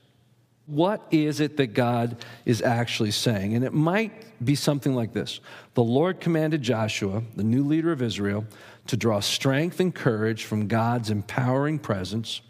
what 0.70 1.02
is 1.10 1.40
it 1.40 1.58
that 1.58 1.74
God 1.74 2.24
is 2.46 2.62
actually 2.62 3.10
saying? 3.10 3.56
And 3.56 3.66
it 3.66 3.74
might 3.74 4.12
be 4.44 4.54
something 4.54 4.94
like 4.94 5.14
this 5.14 5.40
The 5.74 5.84
Lord 5.84 6.20
commanded 6.20 6.62
Joshua, 6.62 7.24
the 7.36 7.44
new 7.44 7.64
leader 7.64 7.92
of 7.92 8.02
Israel, 8.02 8.46
to 8.88 8.96
draw 8.96 9.20
strength 9.20 9.80
and 9.80 9.94
courage 9.94 10.46
from 10.46 10.68
God's 10.68 11.10
empowering 11.10 11.80
presence, 11.80 12.42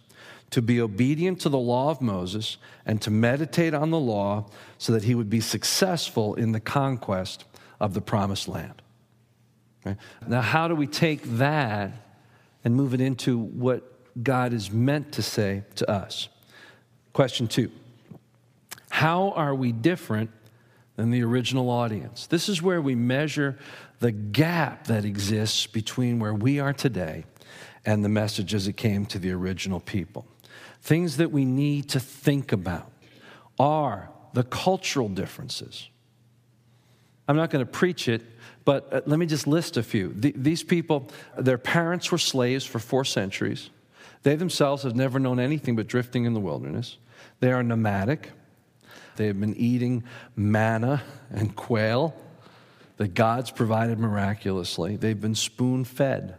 to 0.52 0.62
be 0.62 0.82
obedient 0.82 1.40
to 1.42 1.50
the 1.50 1.60
law 1.60 1.92
of 1.92 2.02
Moses, 2.02 2.58
and 2.86 3.02
to 3.02 3.12
meditate 3.12 3.74
on 3.74 3.92
the 3.92 4.00
law 4.00 4.46
so 4.78 4.94
that 4.94 5.04
he 5.04 5.14
would 5.14 5.30
be 5.30 5.40
successful 5.40 6.34
in 6.36 6.52
the 6.52 6.60
conquest 6.60 7.46
of 7.80 7.94
the 7.94 8.02
promised 8.02 8.48
land. 8.48 8.82
Now, 10.28 10.42
how 10.42 10.68
do 10.68 10.76
we 10.76 10.88
take 10.88 11.24
that 11.38 11.92
and 12.64 12.76
move 12.76 12.94
it 12.94 13.02
into 13.02 13.38
what 13.38 13.84
God 14.22 14.54
is 14.54 14.72
meant 14.72 15.14
to 15.14 15.22
say 15.22 15.64
to 15.76 15.90
us? 15.90 16.28
Question 17.14 17.48
two. 17.48 17.72
How 18.90 19.32
are 19.32 19.56
we 19.56 19.72
different 19.72 20.32
than 20.96 21.12
the 21.12 21.24
original 21.24 21.70
audience? 21.70 22.28
This 22.28 22.50
is 22.50 22.62
where 22.62 22.82
we 22.82 22.96
measure 22.96 23.58
the 24.00 24.12
gap 24.12 24.88
that 24.88 25.06
exists 25.06 25.66
between 25.68 26.20
where 26.20 26.34
we 26.34 26.60
are 26.60 26.74
today 26.74 27.26
and 27.86 28.04
the 28.04 28.10
message 28.10 28.54
as 28.54 28.68
it 28.68 28.78
came 28.78 29.06
to 29.06 29.20
the 29.20 29.32
original 29.32 29.80
people. 29.80 30.26
Things 30.82 31.18
that 31.18 31.32
we 31.32 31.46
need 31.46 31.90
to 31.90 32.00
think 32.00 32.52
about 32.52 32.92
are 33.60 34.10
the 34.34 34.44
cultural 34.44 35.10
differences. 35.10 35.90
I'm 37.28 37.36
not 37.36 37.50
going 37.52 37.64
to 37.64 37.72
preach 37.72 38.08
it, 38.08 38.24
but 38.66 38.92
uh, 38.92 39.02
let 39.06 39.20
me 39.20 39.26
just 39.26 39.46
list 39.46 39.78
a 39.78 39.84
few. 39.84 40.14
these 40.16 40.64
people, 40.64 41.10
their 41.38 41.58
parents 41.58 42.12
were 42.12 42.18
slaves 42.18 42.66
for 42.66 42.80
four 42.80 43.06
centuries. 43.06 43.70
They 44.24 44.36
themselves 44.36 44.84
have 44.84 44.96
never 44.96 45.20
known 45.20 45.40
anything 45.40 45.76
but 45.76 45.88
drifting 45.88 46.26
in 46.26 46.34
the 46.34 46.40
wilderness. 46.40 46.98
They 47.40 47.52
are 47.52 47.64
nomadic. 47.64 48.32
They 49.16 49.28
have 49.28 49.40
been 49.40 49.56
eating 49.56 50.04
manna 50.36 51.04
and 51.30 51.56
quail 51.56 52.16
that 52.98 53.14
God's 53.14 53.52
provided 53.52 54.00
miraculously. 54.00 54.96
They've 54.96 55.20
been 55.20 55.36
spoon 55.36 55.86
fed 55.86 56.38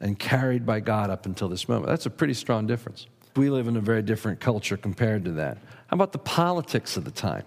and 0.00 0.18
carried 0.18 0.64
by 0.64 0.80
God 0.80 1.10
up 1.10 1.26
until 1.26 1.48
this 1.48 1.68
moment. 1.68 1.86
That's 1.86 2.06
a 2.06 2.10
pretty 2.10 2.34
strong 2.34 2.66
difference. 2.66 3.06
We 3.34 3.48
live 3.48 3.66
in 3.66 3.76
a 3.76 3.80
very 3.80 4.02
different 4.02 4.40
culture 4.40 4.76
compared 4.76 5.24
to 5.24 5.32
that. 5.32 5.58
How 5.86 5.94
about 5.94 6.12
the 6.12 6.18
politics 6.18 6.96
of 6.96 7.04
the 7.04 7.10
time? 7.10 7.44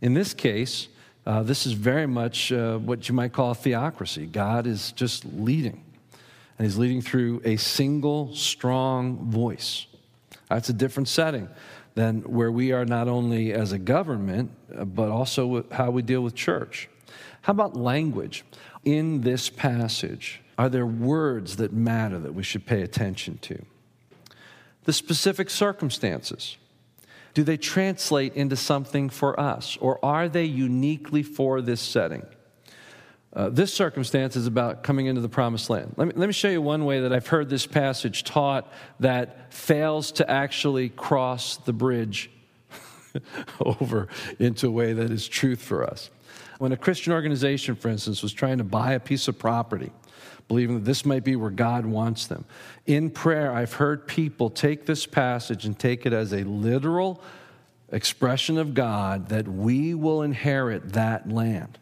In 0.00 0.14
this 0.14 0.34
case, 0.34 0.88
uh, 1.26 1.42
this 1.42 1.66
is 1.66 1.72
very 1.72 2.06
much 2.06 2.52
uh, 2.52 2.78
what 2.78 3.08
you 3.08 3.14
might 3.14 3.32
call 3.32 3.52
a 3.52 3.54
theocracy. 3.54 4.26
God 4.26 4.66
is 4.66 4.92
just 4.92 5.24
leading, 5.24 5.82
and 6.58 6.66
He's 6.66 6.76
leading 6.76 7.00
through 7.00 7.40
a 7.44 7.56
single, 7.56 8.34
strong 8.34 9.30
voice. 9.30 9.86
That's 10.48 10.68
a 10.68 10.74
different 10.74 11.08
setting 11.08 11.48
than 11.94 12.22
where 12.22 12.50
we 12.50 12.72
are 12.72 12.84
not 12.84 13.08
only 13.08 13.52
as 13.52 13.72
a 13.72 13.78
government, 13.78 14.50
uh, 14.76 14.84
but 14.84 15.08
also 15.08 15.64
how 15.70 15.90
we 15.90 16.02
deal 16.02 16.22
with 16.22 16.34
church. 16.34 16.88
How 17.42 17.52
about 17.52 17.76
language? 17.76 18.44
In 18.84 19.22
this 19.22 19.48
passage, 19.48 20.42
are 20.58 20.68
there 20.68 20.86
words 20.86 21.56
that 21.56 21.72
matter 21.72 22.18
that 22.18 22.34
we 22.34 22.42
should 22.42 22.66
pay 22.66 22.82
attention 22.82 23.38
to? 23.38 23.64
The 24.84 24.92
specific 24.92 25.50
circumstances. 25.50 26.56
Do 27.34 27.42
they 27.42 27.56
translate 27.56 28.34
into 28.34 28.54
something 28.56 29.10
for 29.10 29.38
us, 29.38 29.76
or 29.80 30.02
are 30.04 30.28
they 30.28 30.44
uniquely 30.44 31.22
for 31.22 31.60
this 31.60 31.80
setting? 31.80 32.24
Uh, 33.32 33.48
this 33.48 33.74
circumstance 33.74 34.36
is 34.36 34.46
about 34.46 34.84
coming 34.84 35.06
into 35.06 35.20
the 35.20 35.28
promised 35.28 35.68
land. 35.68 35.92
Let 35.96 36.06
me, 36.06 36.14
let 36.14 36.28
me 36.28 36.32
show 36.32 36.48
you 36.48 36.62
one 36.62 36.84
way 36.84 37.00
that 37.00 37.12
I've 37.12 37.26
heard 37.26 37.50
this 37.50 37.66
passage 37.66 38.22
taught 38.22 38.72
that 39.00 39.52
fails 39.52 40.12
to 40.12 40.30
actually 40.30 40.90
cross 40.90 41.56
the 41.56 41.72
bridge 41.72 42.30
over 43.60 44.06
into 44.38 44.68
a 44.68 44.70
way 44.70 44.92
that 44.92 45.10
is 45.10 45.26
truth 45.26 45.60
for 45.60 45.84
us. 45.84 46.10
When 46.58 46.70
a 46.70 46.76
Christian 46.76 47.12
organization, 47.12 47.74
for 47.74 47.88
instance, 47.88 48.22
was 48.22 48.32
trying 48.32 48.58
to 48.58 48.64
buy 48.64 48.92
a 48.92 49.00
piece 49.00 49.26
of 49.26 49.36
property, 49.36 49.90
believing 50.48 50.76
that 50.76 50.84
this 50.84 51.04
might 51.04 51.24
be 51.24 51.36
where 51.36 51.50
God 51.50 51.86
wants 51.86 52.26
them, 52.26 52.44
in 52.86 53.10
prayer, 53.10 53.52
I've 53.52 53.74
heard 53.74 54.06
people 54.06 54.50
take 54.50 54.86
this 54.86 55.06
passage 55.06 55.64
and 55.64 55.78
take 55.78 56.06
it 56.06 56.12
as 56.12 56.32
a 56.32 56.44
literal 56.44 57.22
expression 57.90 58.58
of 58.58 58.74
God 58.74 59.28
that 59.28 59.48
we 59.48 59.94
will 59.94 60.22
inherit 60.22 60.92
that 60.94 61.30
land. 61.30 61.78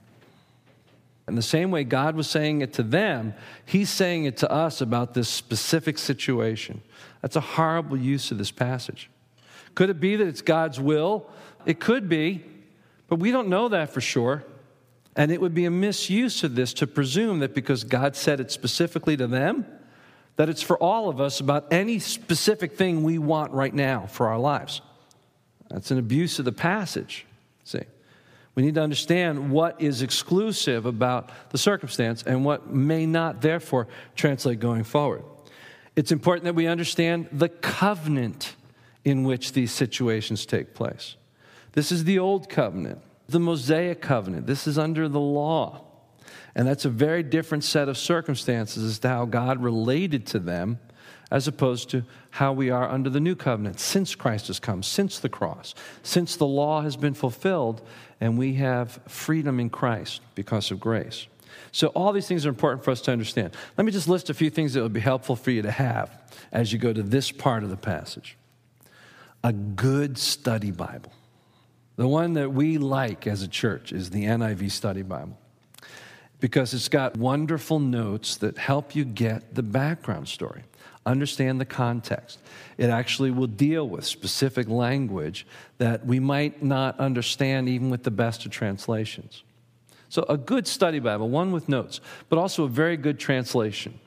In 1.28 1.34
the 1.36 1.42
same 1.42 1.70
way 1.70 1.84
God 1.84 2.16
was 2.16 2.28
saying 2.28 2.60
it 2.60 2.72
to 2.74 2.82
them, 2.82 3.34
He's 3.64 3.90
saying 3.90 4.24
it 4.24 4.36
to 4.38 4.50
us 4.50 4.80
about 4.80 5.14
this 5.14 5.28
specific 5.28 5.98
situation. 5.98 6.82
That's 7.20 7.36
a 7.36 7.40
horrible 7.40 7.96
use 7.96 8.30
of 8.30 8.38
this 8.38 8.50
passage. 8.50 9.08
Could 9.74 9.88
it 9.88 10.00
be 10.00 10.16
that 10.16 10.26
it's 10.26 10.42
God's 10.42 10.80
will? 10.80 11.30
It 11.64 11.80
could 11.80 12.08
be, 12.08 12.44
but 13.08 13.16
we 13.16 13.30
don't 13.30 13.48
know 13.48 13.68
that 13.68 13.90
for 13.90 14.00
sure. 14.00 14.44
And 15.16 15.30
it 15.30 15.40
would 15.40 15.54
be 15.54 15.66
a 15.66 15.70
misuse 15.70 16.42
of 16.42 16.54
this 16.54 16.72
to 16.74 16.86
presume 16.86 17.40
that 17.40 17.54
because 17.54 17.84
God 17.84 18.16
said 18.16 18.40
it 18.40 18.50
specifically 18.50 19.16
to 19.16 19.26
them, 19.26 19.66
that 20.36 20.48
it's 20.48 20.62
for 20.62 20.78
all 20.78 21.08
of 21.08 21.20
us 21.20 21.40
about 21.40 21.70
any 21.70 21.98
specific 21.98 22.72
thing 22.72 23.02
we 23.02 23.18
want 23.18 23.52
right 23.52 23.74
now 23.74 24.06
for 24.06 24.28
our 24.28 24.38
lives. 24.38 24.80
That's 25.68 25.90
an 25.90 25.98
abuse 25.98 26.38
of 26.38 26.44
the 26.44 26.52
passage. 26.52 27.26
See? 27.64 27.82
We 28.54 28.62
need 28.62 28.74
to 28.74 28.82
understand 28.82 29.50
what 29.50 29.80
is 29.80 30.02
exclusive 30.02 30.84
about 30.84 31.30
the 31.50 31.58
circumstance 31.58 32.22
and 32.22 32.44
what 32.44 32.68
may 32.70 33.06
not, 33.06 33.40
therefore, 33.40 33.88
translate 34.14 34.60
going 34.60 34.84
forward. 34.84 35.24
It's 35.96 36.12
important 36.12 36.44
that 36.44 36.54
we 36.54 36.66
understand 36.66 37.28
the 37.32 37.48
covenant 37.48 38.54
in 39.04 39.24
which 39.24 39.52
these 39.52 39.72
situations 39.72 40.46
take 40.46 40.74
place. 40.74 41.16
This 41.72 41.90
is 41.90 42.04
the 42.04 42.18
old 42.18 42.48
covenant, 42.48 43.00
the 43.32 43.40
Mosaic 43.40 44.00
covenant. 44.00 44.46
This 44.46 44.66
is 44.66 44.78
under 44.78 45.08
the 45.08 45.20
law. 45.20 45.84
And 46.54 46.68
that's 46.68 46.84
a 46.84 46.90
very 46.90 47.22
different 47.22 47.64
set 47.64 47.88
of 47.88 47.96
circumstances 47.96 48.84
as 48.84 48.98
to 49.00 49.08
how 49.08 49.24
God 49.24 49.62
related 49.62 50.26
to 50.28 50.38
them 50.38 50.78
as 51.32 51.48
opposed 51.48 51.88
to 51.88 52.04
how 52.28 52.52
we 52.52 52.68
are 52.68 52.90
under 52.90 53.08
the 53.08 53.18
new 53.18 53.34
covenant 53.34 53.80
since 53.80 54.14
Christ 54.14 54.48
has 54.48 54.60
come, 54.60 54.82
since 54.82 55.18
the 55.18 55.30
cross, 55.30 55.74
since 56.02 56.36
the 56.36 56.46
law 56.46 56.82
has 56.82 56.94
been 56.94 57.14
fulfilled, 57.14 57.80
and 58.20 58.36
we 58.36 58.54
have 58.54 59.00
freedom 59.08 59.58
in 59.58 59.70
Christ 59.70 60.20
because 60.34 60.70
of 60.70 60.78
grace. 60.78 61.26
So, 61.70 61.88
all 61.88 62.12
these 62.12 62.28
things 62.28 62.44
are 62.44 62.50
important 62.50 62.84
for 62.84 62.90
us 62.90 63.00
to 63.02 63.12
understand. 63.12 63.56
Let 63.78 63.86
me 63.86 63.92
just 63.92 64.08
list 64.08 64.28
a 64.28 64.34
few 64.34 64.50
things 64.50 64.74
that 64.74 64.82
would 64.82 64.92
be 64.92 65.00
helpful 65.00 65.34
for 65.34 65.50
you 65.50 65.62
to 65.62 65.70
have 65.70 66.10
as 66.52 66.70
you 66.70 66.78
go 66.78 66.92
to 66.92 67.02
this 67.02 67.32
part 67.32 67.62
of 67.62 67.70
the 67.70 67.76
passage. 67.78 68.36
A 69.42 69.54
good 69.54 70.18
study 70.18 70.70
Bible. 70.70 71.12
The 71.96 72.08
one 72.08 72.34
that 72.34 72.52
we 72.52 72.78
like 72.78 73.26
as 73.26 73.42
a 73.42 73.48
church 73.48 73.92
is 73.92 74.10
the 74.10 74.24
NIV 74.24 74.70
Study 74.70 75.02
Bible 75.02 75.38
because 76.40 76.74
it's 76.74 76.88
got 76.88 77.16
wonderful 77.16 77.78
notes 77.78 78.36
that 78.36 78.58
help 78.58 78.96
you 78.96 79.04
get 79.04 79.54
the 79.54 79.62
background 79.62 80.28
story 80.28 80.64
understand 81.06 81.60
the 81.60 81.64
context. 81.64 82.38
It 82.78 82.90
actually 82.90 83.30
will 83.30 83.46
deal 83.46 83.88
with 83.88 84.04
specific 84.04 84.68
language 84.68 85.46
that 85.78 86.06
we 86.06 86.20
might 86.20 86.62
not 86.62 86.98
understand 86.98 87.68
even 87.68 87.90
with 87.90 88.04
the 88.04 88.10
best 88.10 88.44
of 88.46 88.52
translations. 88.52 89.42
So, 90.08 90.24
a 90.28 90.36
good 90.36 90.66
study 90.66 90.98
Bible, 90.98 91.28
one 91.28 91.52
with 91.52 91.68
notes, 91.68 92.00
but 92.28 92.38
also 92.38 92.64
a 92.64 92.68
very 92.68 92.96
good 92.96 93.18
translation. 93.18 93.98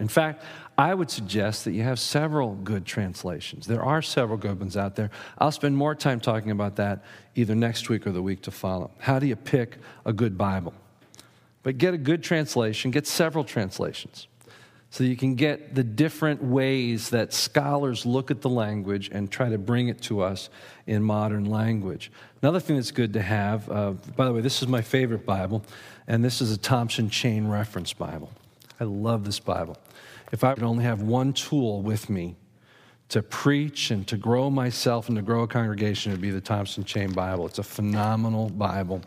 In 0.00 0.08
fact, 0.08 0.42
I 0.76 0.94
would 0.94 1.10
suggest 1.10 1.64
that 1.66 1.72
you 1.72 1.82
have 1.82 2.00
several 2.00 2.54
good 2.54 2.86
translations. 2.86 3.66
There 3.66 3.82
are 3.82 4.00
several 4.00 4.38
good 4.38 4.58
ones 4.58 4.76
out 4.76 4.96
there. 4.96 5.10
I'll 5.38 5.52
spend 5.52 5.76
more 5.76 5.94
time 5.94 6.20
talking 6.20 6.50
about 6.50 6.76
that 6.76 7.04
either 7.34 7.54
next 7.54 7.88
week 7.88 8.06
or 8.06 8.12
the 8.12 8.22
week 8.22 8.42
to 8.42 8.50
follow. 8.50 8.90
How 8.98 9.18
do 9.18 9.26
you 9.26 9.36
pick 9.36 9.76
a 10.06 10.12
good 10.12 10.36
Bible? 10.38 10.74
But 11.62 11.78
get 11.78 11.92
a 11.92 11.98
good 11.98 12.22
translation, 12.22 12.90
get 12.90 13.06
several 13.06 13.44
translations 13.44 14.26
so 14.90 15.04
you 15.04 15.16
can 15.16 15.36
get 15.36 15.74
the 15.74 15.84
different 15.84 16.42
ways 16.42 17.10
that 17.10 17.32
scholars 17.32 18.04
look 18.04 18.30
at 18.30 18.40
the 18.40 18.48
language 18.48 19.08
and 19.12 19.30
try 19.30 19.48
to 19.48 19.56
bring 19.56 19.88
it 19.88 20.02
to 20.02 20.20
us 20.20 20.50
in 20.86 21.02
modern 21.02 21.44
language. 21.44 22.10
Another 22.42 22.58
thing 22.58 22.74
that's 22.74 22.90
good 22.90 23.12
to 23.12 23.22
have, 23.22 23.70
uh, 23.70 23.92
by 24.16 24.24
the 24.24 24.32
way, 24.32 24.40
this 24.40 24.62
is 24.62 24.68
my 24.68 24.82
favorite 24.82 25.24
Bible, 25.24 25.64
and 26.08 26.24
this 26.24 26.40
is 26.40 26.50
a 26.50 26.58
Thompson 26.58 27.08
Chain 27.08 27.46
Reference 27.46 27.92
Bible. 27.92 28.32
I 28.80 28.84
love 28.84 29.24
this 29.24 29.38
Bible. 29.38 29.76
If 30.32 30.44
I 30.44 30.54
could 30.54 30.62
only 30.62 30.84
have 30.84 31.02
one 31.02 31.32
tool 31.32 31.82
with 31.82 32.08
me 32.08 32.36
to 33.08 33.22
preach 33.22 33.90
and 33.90 34.06
to 34.06 34.16
grow 34.16 34.48
myself 34.50 35.08
and 35.08 35.16
to 35.16 35.22
grow 35.22 35.42
a 35.42 35.48
congregation, 35.48 36.12
it 36.12 36.14
would 36.14 36.22
be 36.22 36.30
the 36.30 36.40
Thompson 36.40 36.84
Chain 36.84 37.12
Bible. 37.12 37.46
It's 37.46 37.58
a 37.58 37.64
phenomenal 37.64 38.48
Bible. 38.50 39.02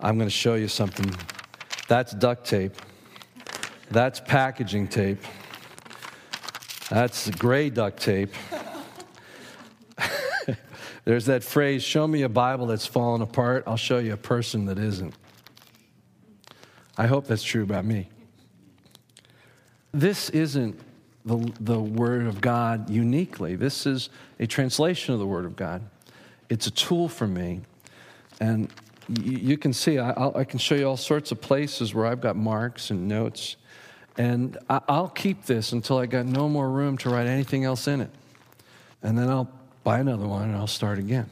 I'm 0.00 0.16
going 0.16 0.28
to 0.28 0.34
show 0.34 0.54
you 0.54 0.68
something. 0.68 1.14
That's 1.86 2.12
duct 2.12 2.44
tape. 2.44 2.74
That's 3.90 4.18
packaging 4.18 4.88
tape. 4.88 5.22
That's 6.90 7.30
gray 7.30 7.70
duct 7.70 8.00
tape. 8.00 8.34
There's 11.04 11.26
that 11.26 11.44
phrase 11.44 11.84
show 11.84 12.08
me 12.08 12.22
a 12.22 12.28
Bible 12.28 12.66
that's 12.66 12.86
fallen 12.86 13.22
apart, 13.22 13.62
I'll 13.68 13.76
show 13.76 13.98
you 13.98 14.12
a 14.12 14.16
person 14.16 14.66
that 14.66 14.78
isn't. 14.78 15.14
I 16.98 17.06
hope 17.06 17.28
that's 17.28 17.44
true 17.44 17.62
about 17.62 17.84
me. 17.84 18.08
This 19.96 20.28
isn't 20.28 20.78
the, 21.24 21.50
the 21.58 21.80
Word 21.80 22.26
of 22.26 22.42
God 22.42 22.90
uniquely, 22.90 23.56
this 23.56 23.86
is 23.86 24.10
a 24.38 24.46
translation 24.46 25.14
of 25.14 25.20
the 25.20 25.26
Word 25.26 25.46
of 25.46 25.56
God. 25.56 25.80
It's 26.50 26.66
a 26.66 26.70
tool 26.70 27.08
for 27.08 27.26
me. 27.26 27.62
And 28.38 28.70
you, 29.08 29.38
you 29.38 29.56
can 29.56 29.72
see, 29.72 29.98
I, 29.98 30.28
I 30.28 30.44
can 30.44 30.58
show 30.58 30.74
you 30.74 30.86
all 30.86 30.98
sorts 30.98 31.32
of 31.32 31.40
places 31.40 31.94
where 31.94 32.04
I've 32.04 32.20
got 32.20 32.36
marks 32.36 32.90
and 32.90 33.08
notes 33.08 33.56
and 34.18 34.58
I'll 34.68 35.08
keep 35.08 35.46
this 35.46 35.72
until 35.72 35.96
I 35.96 36.04
got 36.04 36.26
no 36.26 36.46
more 36.46 36.68
room 36.68 36.98
to 36.98 37.08
write 37.08 37.26
anything 37.26 37.64
else 37.64 37.88
in 37.88 38.02
it. 38.02 38.10
And 39.02 39.16
then 39.16 39.30
I'll 39.30 39.50
buy 39.82 40.00
another 40.00 40.26
one 40.26 40.42
and 40.42 40.56
I'll 40.56 40.66
start 40.66 40.98
again. 40.98 41.30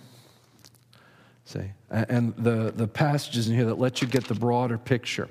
See? 1.45 1.71
And 1.91 2.35
the, 2.37 2.73
the 2.75 2.89
passages 2.89 3.47
in 3.49 3.55
here 3.55 3.67
that 3.67 3.79
let 3.79 4.01
you 4.01 4.09
get 4.09 4.25
the 4.25 4.35
broader 4.35 4.79
picture 4.79 5.29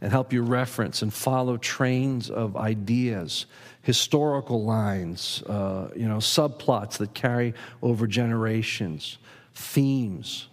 and 0.00 0.10
help 0.10 0.32
you 0.32 0.42
reference 0.42 1.02
and 1.02 1.12
follow 1.12 1.56
trains 1.56 2.30
of 2.30 2.56
ideas, 2.56 3.46
historical 3.82 4.64
lines, 4.64 5.42
uh, 5.42 5.88
you 5.94 6.08
know, 6.08 6.16
subplots 6.16 6.98
that 6.98 7.12
carry 7.14 7.54
over 7.82 8.06
generations, 8.06 9.18
themes, 9.54 10.48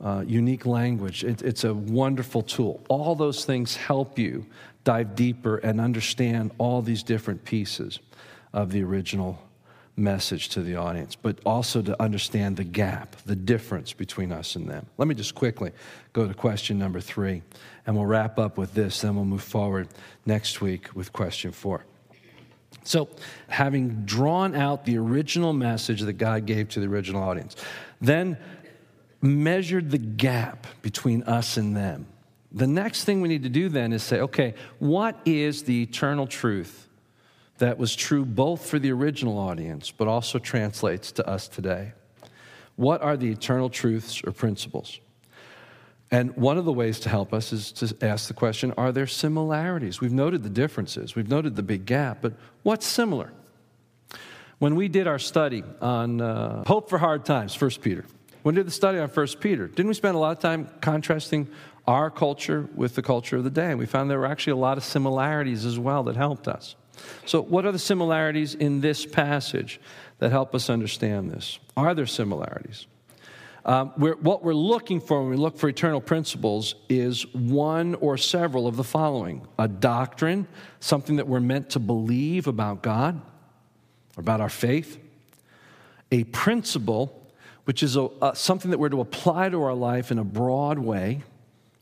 uh, 0.00 0.24
unique 0.26 0.66
language. 0.66 1.24
It, 1.24 1.42
it's 1.42 1.64
a 1.64 1.74
wonderful 1.74 2.42
tool. 2.42 2.82
All 2.88 3.14
those 3.14 3.44
things 3.44 3.76
help 3.76 4.18
you 4.18 4.46
dive 4.84 5.14
deeper 5.14 5.56
and 5.58 5.80
understand 5.80 6.52
all 6.58 6.82
these 6.82 7.02
different 7.02 7.44
pieces 7.44 7.98
of 8.52 8.70
the 8.70 8.82
original 8.82 9.45
message 9.96 10.50
to 10.50 10.62
the 10.62 10.76
audience, 10.76 11.16
but 11.16 11.38
also 11.44 11.80
to 11.82 12.00
understand 12.02 12.56
the 12.56 12.64
gap, 12.64 13.16
the 13.24 13.36
difference 13.36 13.92
between 13.92 14.30
us 14.30 14.56
and 14.56 14.68
them. 14.68 14.86
Let 14.98 15.08
me 15.08 15.14
just 15.14 15.34
quickly 15.34 15.72
go 16.12 16.28
to 16.28 16.34
question 16.34 16.78
number 16.78 17.00
three, 17.00 17.42
and 17.86 17.96
we'll 17.96 18.06
wrap 18.06 18.38
up 18.38 18.58
with 18.58 18.74
this, 18.74 19.00
then 19.00 19.16
we'll 19.16 19.24
move 19.24 19.42
forward 19.42 19.88
next 20.26 20.60
week 20.60 20.94
with 20.94 21.12
question 21.12 21.52
four. 21.52 21.84
So, 22.84 23.08
having 23.48 24.04
drawn 24.04 24.54
out 24.54 24.84
the 24.84 24.98
original 24.98 25.52
message 25.52 26.02
that 26.02 26.12
God 26.14 26.46
gave 26.46 26.68
to 26.70 26.80
the 26.80 26.86
original 26.86 27.22
audience, 27.22 27.56
then 28.00 28.36
measured 29.22 29.90
the 29.90 29.98
gap 29.98 30.66
between 30.82 31.22
us 31.24 31.56
and 31.56 31.76
them 31.76 32.06
the 32.56 32.66
next 32.66 33.04
thing 33.04 33.20
we 33.20 33.28
need 33.28 33.42
to 33.42 33.50
do 33.50 33.68
then 33.68 33.92
is 33.92 34.02
say, 34.02 34.20
okay, 34.20 34.54
what 34.78 35.20
is 35.26 35.64
the 35.64 35.82
eternal 35.82 36.26
truth 36.26 36.85
that 37.58 37.78
was 37.78 37.94
true 37.96 38.24
both 38.24 38.66
for 38.66 38.78
the 38.78 38.92
original 38.92 39.38
audience, 39.38 39.90
but 39.90 40.08
also 40.08 40.38
translates 40.38 41.12
to 41.12 41.28
us 41.28 41.48
today? 41.48 41.92
What 42.76 43.02
are 43.02 43.16
the 43.16 43.30
eternal 43.30 43.70
truths 43.70 44.22
or 44.24 44.32
principles? 44.32 45.00
And 46.10 46.36
one 46.36 46.56
of 46.56 46.64
the 46.64 46.72
ways 46.72 47.00
to 47.00 47.08
help 47.08 47.32
us 47.32 47.52
is 47.52 47.72
to 47.72 47.96
ask 48.00 48.28
the 48.28 48.34
question 48.34 48.72
are 48.76 48.92
there 48.92 49.06
similarities? 49.06 50.00
We've 50.00 50.12
noted 50.12 50.42
the 50.42 50.50
differences, 50.50 51.14
we've 51.14 51.28
noted 51.28 51.56
the 51.56 51.62
big 51.62 51.86
gap, 51.86 52.18
but 52.20 52.34
what's 52.62 52.86
similar? 52.86 53.32
When 54.58 54.74
we 54.74 54.88
did 54.88 55.06
our 55.06 55.18
study 55.18 55.62
on 55.82 56.20
uh, 56.20 56.64
Hope 56.66 56.88
for 56.88 56.96
Hard 56.98 57.26
Times, 57.26 57.60
1 57.60 57.70
Peter, 57.82 58.06
when 58.42 58.54
we 58.54 58.60
did 58.60 58.66
the 58.66 58.72
study 58.72 58.98
on 58.98 59.08
1 59.08 59.26
Peter, 59.40 59.66
didn't 59.66 59.88
we 59.88 59.94
spend 59.94 60.14
a 60.14 60.18
lot 60.18 60.32
of 60.32 60.38
time 60.38 60.70
contrasting 60.80 61.48
our 61.86 62.10
culture 62.10 62.68
with 62.74 62.94
the 62.94 63.02
culture 63.02 63.36
of 63.36 63.44
the 63.44 63.50
day? 63.50 63.70
And 63.70 63.78
we 63.78 63.86
found 63.86 64.10
there 64.10 64.18
were 64.18 64.26
actually 64.26 64.52
a 64.52 64.56
lot 64.56 64.78
of 64.78 64.84
similarities 64.84 65.64
as 65.64 65.78
well 65.78 66.04
that 66.04 66.16
helped 66.16 66.48
us. 66.48 66.76
So, 67.24 67.42
what 67.42 67.66
are 67.66 67.72
the 67.72 67.78
similarities 67.78 68.54
in 68.54 68.80
this 68.80 69.06
passage 69.06 69.80
that 70.18 70.30
help 70.30 70.54
us 70.54 70.70
understand 70.70 71.30
this? 71.30 71.58
Are 71.76 71.94
there 71.94 72.06
similarities? 72.06 72.86
Um, 73.66 73.92
we're, 73.98 74.14
what 74.14 74.44
we're 74.44 74.54
looking 74.54 75.00
for 75.00 75.20
when 75.20 75.30
we 75.30 75.36
look 75.36 75.58
for 75.58 75.68
eternal 75.68 76.00
principles 76.00 76.76
is 76.88 77.26
one 77.34 77.96
or 77.96 78.16
several 78.16 78.68
of 78.68 78.76
the 78.76 78.84
following 78.84 79.44
a 79.58 79.66
doctrine, 79.66 80.46
something 80.78 81.16
that 81.16 81.26
we're 81.26 81.40
meant 81.40 81.70
to 81.70 81.80
believe 81.80 82.46
about 82.46 82.82
God, 82.82 83.20
about 84.16 84.40
our 84.40 84.48
faith, 84.48 85.00
a 86.12 86.22
principle, 86.24 87.28
which 87.64 87.82
is 87.82 87.96
a, 87.96 88.08
something 88.34 88.70
that 88.70 88.78
we're 88.78 88.88
to 88.88 89.00
apply 89.00 89.48
to 89.48 89.60
our 89.60 89.74
life 89.74 90.12
in 90.12 90.20
a 90.20 90.24
broad 90.24 90.78
way, 90.78 91.24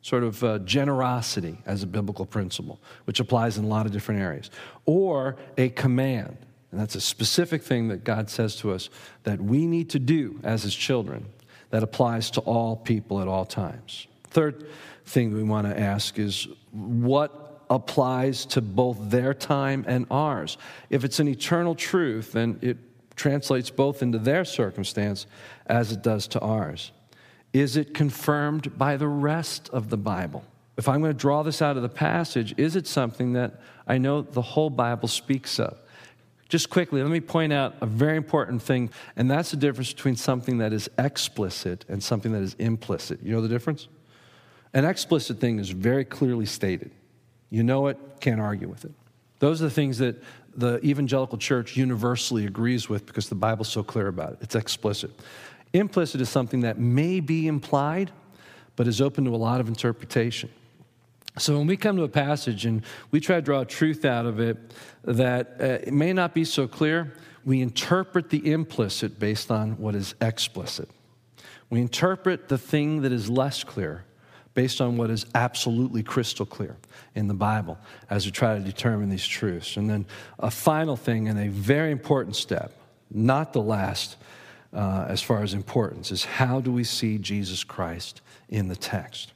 sort 0.05 0.23
of 0.23 0.45
uh, 0.45 0.59
generosity 0.59 1.57
as 1.65 1.83
a 1.83 1.87
biblical 1.87 2.27
principle, 2.27 2.79
which 3.07 3.21
applies 3.21 3.57
in 3.57 3.65
a 3.65 3.67
lot 3.67 3.87
of 3.87 3.93
different 3.93 4.21
areas, 4.21 4.51
or 4.85 5.35
a 5.57 5.71
command. 5.71 6.37
And 6.71 6.79
that's 6.79 6.95
a 6.95 7.01
specific 7.01 7.63
thing 7.63 7.89
that 7.89 8.05
God 8.05 8.29
says 8.29 8.57
to 8.57 8.73
us 8.73 8.91
that 9.23 9.41
we 9.41 9.67
need 9.67 9.89
to 9.91 9.99
do 9.99 10.39
as 10.43 10.63
His 10.63 10.75
children 10.75 11.25
that 11.71 11.83
applies 11.83 12.31
to 12.33 12.43
all 12.43 12.77
people 12.77 13.23
at 13.23 13.29
all 13.29 13.47
times. 13.47 14.07
Third 14.29 14.67
thing 15.07 15.33
we 15.33 15.43
want 15.43 15.67
to 15.69 15.81
ask 15.81 16.19
is 16.19 16.49
what 16.71 17.63
applies 17.71 18.45
to 18.45 18.61
both 18.61 18.99
their 19.09 19.33
time 19.33 19.87
and 19.89 20.05
ours? 20.11 20.59
If 20.91 21.05
it's 21.05 21.19
an 21.19 21.29
eternal 21.29 21.75
truth, 21.75 22.33
then 22.33 22.59
it 22.61 22.77
translates 23.17 23.71
both 23.71 24.03
into 24.03 24.19
their 24.19 24.45
circumstance 24.45 25.27
as 25.65 25.93
it 25.93 26.03
does 26.03 26.29
to 26.29 26.41
ours. 26.41 26.93
Is 27.55 27.77
it 27.77 27.95
confirmed 27.95 28.77
by 28.77 28.97
the 28.97 29.07
rest 29.07 29.71
of 29.73 29.89
the 29.89 29.97
Bible? 29.97 30.45
If 30.77 30.89
I'm 30.89 31.01
going 31.01 31.13
to 31.13 31.19
draw 31.19 31.45
this 31.45 31.63
out 31.63 31.77
of 31.77 31.83
the 31.85 31.89
passage, 31.89 32.53
is 32.57 32.75
it 32.75 32.89
something 32.89 33.35
that 33.35 33.61
I 33.87 33.97
know 33.97 34.23
the 34.23 34.43
whole 34.43 34.71
Bible 34.71 35.07
speaks 35.07 35.61
of? 35.61 35.79
Just 36.49 36.69
quickly, 36.69 37.01
let 37.01 37.11
me 37.11 37.21
point 37.21 37.53
out 37.53 37.77
a 37.81 37.87
very 37.87 38.17
important 38.17 38.61
thing, 38.61 38.91
and 39.15 39.31
that's 39.31 39.53
the 39.53 39.57
difference 39.57 39.93
between 39.93 40.17
something 40.17 40.59
that 40.59 40.73
is 40.73 40.91
explicit 40.99 41.85
and 41.89 42.03
something 42.03 42.33
that 42.33 42.43
is 42.43 42.55
implicit. 42.55 43.23
You 43.23 43.33
know 43.33 43.41
the 43.41 43.49
difference? 43.49 43.87
An 44.75 44.85
explicit 44.85 45.39
thing 45.39 45.61
is 45.61 45.71
very 45.71 46.05
clearly 46.05 46.47
stated. 46.47 46.91
You 47.51 47.63
know 47.63 47.87
it, 47.87 47.99
can't 48.21 48.41
argue 48.41 48.69
with 48.69 48.85
it. 48.85 48.93
Those 49.39 49.63
are 49.63 49.67
the 49.67 49.71
things 49.71 49.99
that 49.99 50.21
the 50.57 50.85
evangelical 50.85 51.39
church 51.39 51.77
universally 51.77 52.47
agrees 52.47 52.89
with 52.89 53.07
because 53.07 53.29
the 53.29 53.35
Bible's 53.37 53.69
so 53.69 53.85
clear 53.85 54.09
about 54.09 54.33
it. 54.33 54.39
It's 54.41 54.55
explicit. 54.57 55.13
Implicit 55.75 56.21
is 56.21 56.29
something 56.31 56.61
that 56.61 56.79
may 56.79 57.21
be 57.21 57.47
implied, 57.49 58.13
but 58.77 58.89
is 58.89 59.01
open 59.01 59.25
to 59.25 59.35
a 59.35 59.37
lot 59.37 59.61
of 59.61 59.69
interpretation. 59.69 60.49
So 61.37 61.59
when 61.59 61.67
we 61.67 61.77
come 61.77 61.97
to 61.97 62.05
a 62.05 62.09
passage 62.09 62.65
and 62.65 62.83
we 63.11 63.19
try 63.19 63.37
to 63.37 63.43
draw 63.43 63.65
truth 63.65 64.05
out 64.05 64.25
of 64.25 64.39
it 64.39 64.57
that 65.03 65.57
uh, 65.61 65.65
it 65.65 65.93
may 65.93 66.13
not 66.13 66.33
be 66.33 66.45
so 66.45 66.69
clear, 66.69 67.13
we 67.45 67.61
interpret 67.61 68.31
the 68.31 68.53
implicit 68.53 69.19
based 69.19 69.51
on 69.51 69.73
what 69.73 69.97
is 69.97 70.15
explicit. 70.21 70.89
We 71.71 71.81
interpret 71.81 72.49
the 72.49 72.57
thing 72.57 73.03
that 73.03 73.11
is 73.11 73.29
less 73.29 73.65
clear 73.65 74.05
based 74.55 74.81
on 74.81 74.97
what 74.97 75.11
is 75.11 75.27
absolutely 75.35 76.05
crystal 76.05 76.47
clear 76.47 76.77
in 77.17 77.27
the 77.27 77.35
Bible 77.35 77.77
as 78.09 78.25
we 78.25 78.31
try 78.31 78.57
to 78.57 78.63
determine 78.63 79.11
these 79.11 79.27
truths. 79.27 79.77
And 79.77 79.91
then 79.91 80.07
a 80.39 80.53
final 80.53 80.97
thing 80.97 81.27
and 81.27 81.37
a 81.37 81.49
very 81.49 81.91
important 81.91 82.37
step, 82.37 82.73
not 83.11 83.53
the 83.53 83.61
last 83.61 84.17
uh, 84.75 85.07
as 85.09 85.23
far 85.23 85.43
as 85.43 85.55
importance, 85.55 86.11
is 86.11 86.25
how 86.25 86.61
do 86.61 86.73
we 86.73 86.85
see 86.85 87.19
Jesus 87.19 87.65
Christ 87.65 88.21
in 88.49 88.69
the 88.69 88.77
text? 88.77 89.33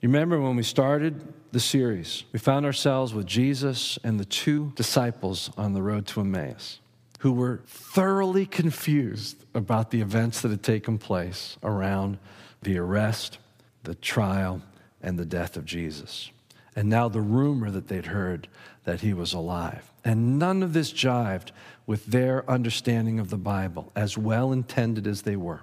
You 0.00 0.08
remember 0.08 0.40
when 0.40 0.56
we 0.56 0.62
started 0.62 1.32
the 1.52 1.60
series, 1.60 2.24
we 2.32 2.38
found 2.38 2.66
ourselves 2.66 3.14
with 3.14 3.26
Jesus 3.26 3.98
and 4.04 4.20
the 4.20 4.24
two 4.24 4.72
disciples 4.76 5.50
on 5.56 5.72
the 5.72 5.82
road 5.82 6.06
to 6.08 6.20
Emmaus 6.20 6.80
who 7.20 7.32
were 7.32 7.62
thoroughly 7.66 8.46
confused 8.46 9.44
about 9.54 9.90
the 9.90 10.00
events 10.00 10.42
that 10.42 10.50
had 10.50 10.62
taken 10.62 10.98
place 10.98 11.56
around 11.62 12.18
the 12.62 12.78
arrest, 12.78 13.38
the 13.84 13.94
trial, 13.94 14.62
and 15.02 15.18
the 15.18 15.24
death 15.24 15.56
of 15.56 15.64
Jesus. 15.64 16.30
And 16.74 16.88
now 16.88 17.08
the 17.08 17.20
rumor 17.20 17.70
that 17.70 17.88
they'd 17.88 18.06
heard 18.06 18.48
that 18.84 19.00
he 19.00 19.14
was 19.14 19.32
alive. 19.32 19.90
And 20.04 20.38
none 20.38 20.62
of 20.62 20.72
this 20.72 20.92
jived 20.92 21.50
with 21.86 22.06
their 22.06 22.48
understanding 22.50 23.18
of 23.20 23.30
the 23.30 23.36
Bible, 23.36 23.92
as 23.94 24.18
well 24.18 24.52
intended 24.52 25.06
as 25.06 25.22
they 25.22 25.36
were. 25.36 25.60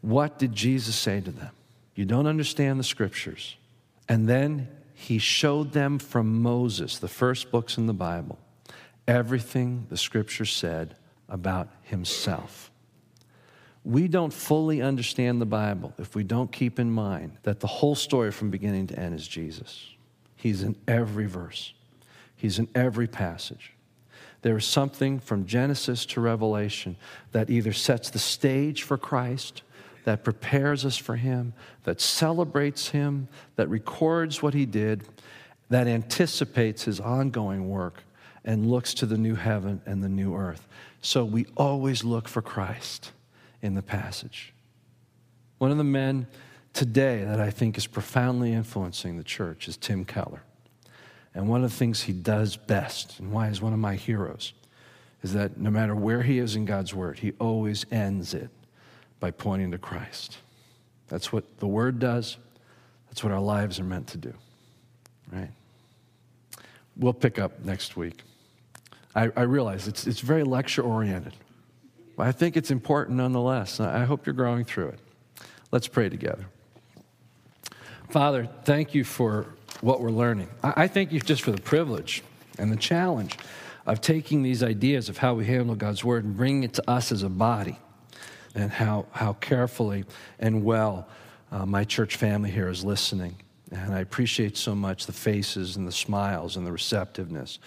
What 0.00 0.38
did 0.38 0.52
Jesus 0.52 0.94
say 0.94 1.20
to 1.20 1.30
them? 1.30 1.50
You 1.94 2.04
don't 2.04 2.26
understand 2.26 2.78
the 2.78 2.84
scriptures. 2.84 3.56
And 4.08 4.28
then 4.28 4.68
he 4.94 5.18
showed 5.18 5.72
them 5.72 5.98
from 5.98 6.42
Moses, 6.42 6.98
the 6.98 7.08
first 7.08 7.50
books 7.50 7.76
in 7.76 7.86
the 7.86 7.92
Bible, 7.92 8.38
everything 9.08 9.86
the 9.88 9.96
scripture 9.96 10.44
said 10.44 10.96
about 11.28 11.68
himself. 11.82 12.70
We 13.84 14.08
don't 14.08 14.32
fully 14.32 14.82
understand 14.82 15.40
the 15.40 15.46
Bible 15.46 15.92
if 15.98 16.14
we 16.14 16.24
don't 16.24 16.50
keep 16.50 16.78
in 16.78 16.90
mind 16.90 17.38
that 17.42 17.60
the 17.60 17.66
whole 17.66 17.94
story 17.94 18.32
from 18.32 18.50
beginning 18.50 18.88
to 18.88 18.98
end 18.98 19.14
is 19.14 19.28
Jesus. 19.28 19.90
He's 20.34 20.62
in 20.62 20.76
every 20.86 21.26
verse, 21.26 21.72
He's 22.36 22.58
in 22.58 22.68
every 22.74 23.06
passage. 23.06 23.72
There 24.46 24.56
is 24.56 24.64
something 24.64 25.18
from 25.18 25.44
Genesis 25.44 26.06
to 26.06 26.20
Revelation 26.20 26.94
that 27.32 27.50
either 27.50 27.72
sets 27.72 28.10
the 28.10 28.20
stage 28.20 28.84
for 28.84 28.96
Christ 28.96 29.62
that 30.04 30.22
prepares 30.22 30.84
us 30.84 30.96
for 30.96 31.16
Him, 31.16 31.52
that 31.82 32.00
celebrates 32.00 32.90
Him, 32.90 33.26
that 33.56 33.68
records 33.68 34.44
what 34.44 34.54
He 34.54 34.64
did, 34.64 35.02
that 35.68 35.88
anticipates 35.88 36.84
His 36.84 37.00
ongoing 37.00 37.68
work, 37.68 38.04
and 38.44 38.70
looks 38.70 38.94
to 38.94 39.04
the 39.06 39.18
new 39.18 39.34
heaven 39.34 39.80
and 39.84 40.00
the 40.00 40.08
new 40.08 40.36
earth. 40.36 40.68
So 41.02 41.24
we 41.24 41.46
always 41.56 42.04
look 42.04 42.28
for 42.28 42.40
Christ 42.40 43.10
in 43.62 43.74
the 43.74 43.82
passage. 43.82 44.54
One 45.58 45.72
of 45.72 45.76
the 45.76 45.82
men 45.82 46.28
today 46.72 47.24
that 47.24 47.40
I 47.40 47.50
think 47.50 47.76
is 47.76 47.88
profoundly 47.88 48.52
influencing 48.52 49.16
the 49.16 49.24
church 49.24 49.66
is 49.66 49.76
Tim 49.76 50.04
Keller. 50.04 50.42
And 51.36 51.50
one 51.50 51.62
of 51.62 51.70
the 51.70 51.76
things 51.76 52.00
he 52.00 52.14
does 52.14 52.56
best, 52.56 53.20
and 53.20 53.30
why 53.30 53.48
he's 53.48 53.60
one 53.60 53.74
of 53.74 53.78
my 53.78 53.94
heroes, 53.94 54.54
is 55.22 55.34
that 55.34 55.58
no 55.58 55.68
matter 55.68 55.94
where 55.94 56.22
he 56.22 56.38
is 56.38 56.56
in 56.56 56.64
God's 56.64 56.94
Word, 56.94 57.18
he 57.18 57.32
always 57.38 57.84
ends 57.92 58.32
it 58.32 58.48
by 59.20 59.30
pointing 59.30 59.70
to 59.72 59.78
Christ. 59.78 60.38
That's 61.08 61.34
what 61.34 61.58
the 61.58 61.66
Word 61.66 61.98
does. 61.98 62.38
That's 63.08 63.22
what 63.22 63.34
our 63.34 63.40
lives 63.40 63.78
are 63.78 63.84
meant 63.84 64.06
to 64.08 64.18
do, 64.18 64.32
right? 65.30 65.50
We'll 66.96 67.12
pick 67.12 67.38
up 67.38 67.62
next 67.62 67.98
week. 67.98 68.22
I, 69.14 69.30
I 69.36 69.42
realize 69.42 69.88
it's, 69.88 70.06
it's 70.06 70.20
very 70.20 70.42
lecture 70.42 70.82
oriented, 70.82 71.34
but 72.16 72.26
I 72.26 72.32
think 72.32 72.56
it's 72.56 72.70
important 72.70 73.18
nonetheless. 73.18 73.78
I 73.78 74.04
hope 74.06 74.24
you're 74.24 74.34
growing 74.34 74.64
through 74.64 74.88
it. 74.88 75.00
Let's 75.70 75.86
pray 75.86 76.08
together. 76.08 76.46
Father, 78.08 78.48
thank 78.64 78.94
you 78.94 79.04
for 79.04 79.48
what 79.80 80.00
we're 80.00 80.10
learning. 80.10 80.48
I, 80.62 80.88
thank 80.88 81.12
you 81.12 81.20
just 81.20 81.42
for 81.42 81.50
the 81.50 81.60
privilege 81.60 82.22
and 82.58 82.72
the 82.72 82.76
challenge 82.76 83.36
of 83.86 84.00
taking 84.00 84.42
these 84.42 84.62
ideas 84.62 85.08
of 85.08 85.18
how 85.18 85.34
we 85.34 85.44
handle 85.44 85.74
God's 85.74 86.02
Word 86.02 86.24
and 86.24 86.36
bringing 86.36 86.64
it 86.64 86.74
to 86.74 86.90
us 86.90 87.12
as 87.12 87.22
a 87.22 87.28
body 87.28 87.78
and 88.54 88.70
how, 88.72 89.06
how 89.12 89.34
carefully 89.34 90.04
and 90.38 90.64
well 90.64 91.08
uh, 91.52 91.64
my 91.64 91.84
church 91.84 92.16
family 92.16 92.50
here 92.50 92.68
is 92.68 92.84
listening. 92.84 93.36
And 93.70 93.94
I 93.94 94.00
appreciate 94.00 94.56
so 94.56 94.74
much 94.74 95.06
the 95.06 95.12
faces 95.12 95.76
and 95.76 95.86
the 95.86 95.92
smiles 95.92 96.56
and 96.56 96.66
the 96.66 96.72
receptiveness. 96.72 97.58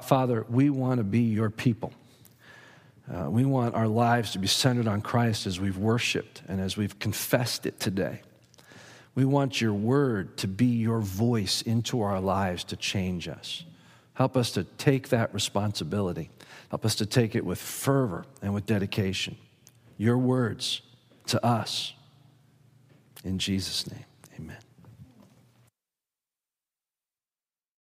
Father, 0.00 0.46
we 0.48 0.70
want 0.70 0.98
to 0.98 1.04
be 1.04 1.20
your 1.20 1.50
people. 1.50 1.92
Uh, 3.12 3.30
we 3.30 3.44
want 3.44 3.74
our 3.74 3.88
lives 3.88 4.32
to 4.32 4.38
be 4.38 4.46
centered 4.46 4.86
on 4.86 5.00
Christ 5.00 5.46
as 5.46 5.58
we've 5.58 5.78
worshiped 5.78 6.42
and 6.46 6.60
as 6.60 6.76
we've 6.76 6.98
confessed 6.98 7.66
it 7.66 7.80
today. 7.80 8.20
We 9.14 9.24
want 9.24 9.60
your 9.60 9.72
word 9.72 10.36
to 10.38 10.48
be 10.48 10.66
your 10.66 11.00
voice 11.00 11.62
into 11.62 12.00
our 12.02 12.20
lives 12.20 12.64
to 12.64 12.76
change 12.76 13.28
us. 13.28 13.64
Help 14.14 14.36
us 14.36 14.52
to 14.52 14.64
take 14.64 15.08
that 15.08 15.32
responsibility. 15.32 16.30
Help 16.70 16.84
us 16.84 16.94
to 16.96 17.06
take 17.06 17.34
it 17.34 17.44
with 17.44 17.58
fervor 17.58 18.26
and 18.42 18.54
with 18.54 18.66
dedication 18.66 19.36
your 19.98 20.16
words 20.16 20.80
to 21.26 21.44
us. 21.44 21.92
In 23.24 23.38
Jesus' 23.38 23.90
name, 23.90 24.04
amen. 24.38 24.67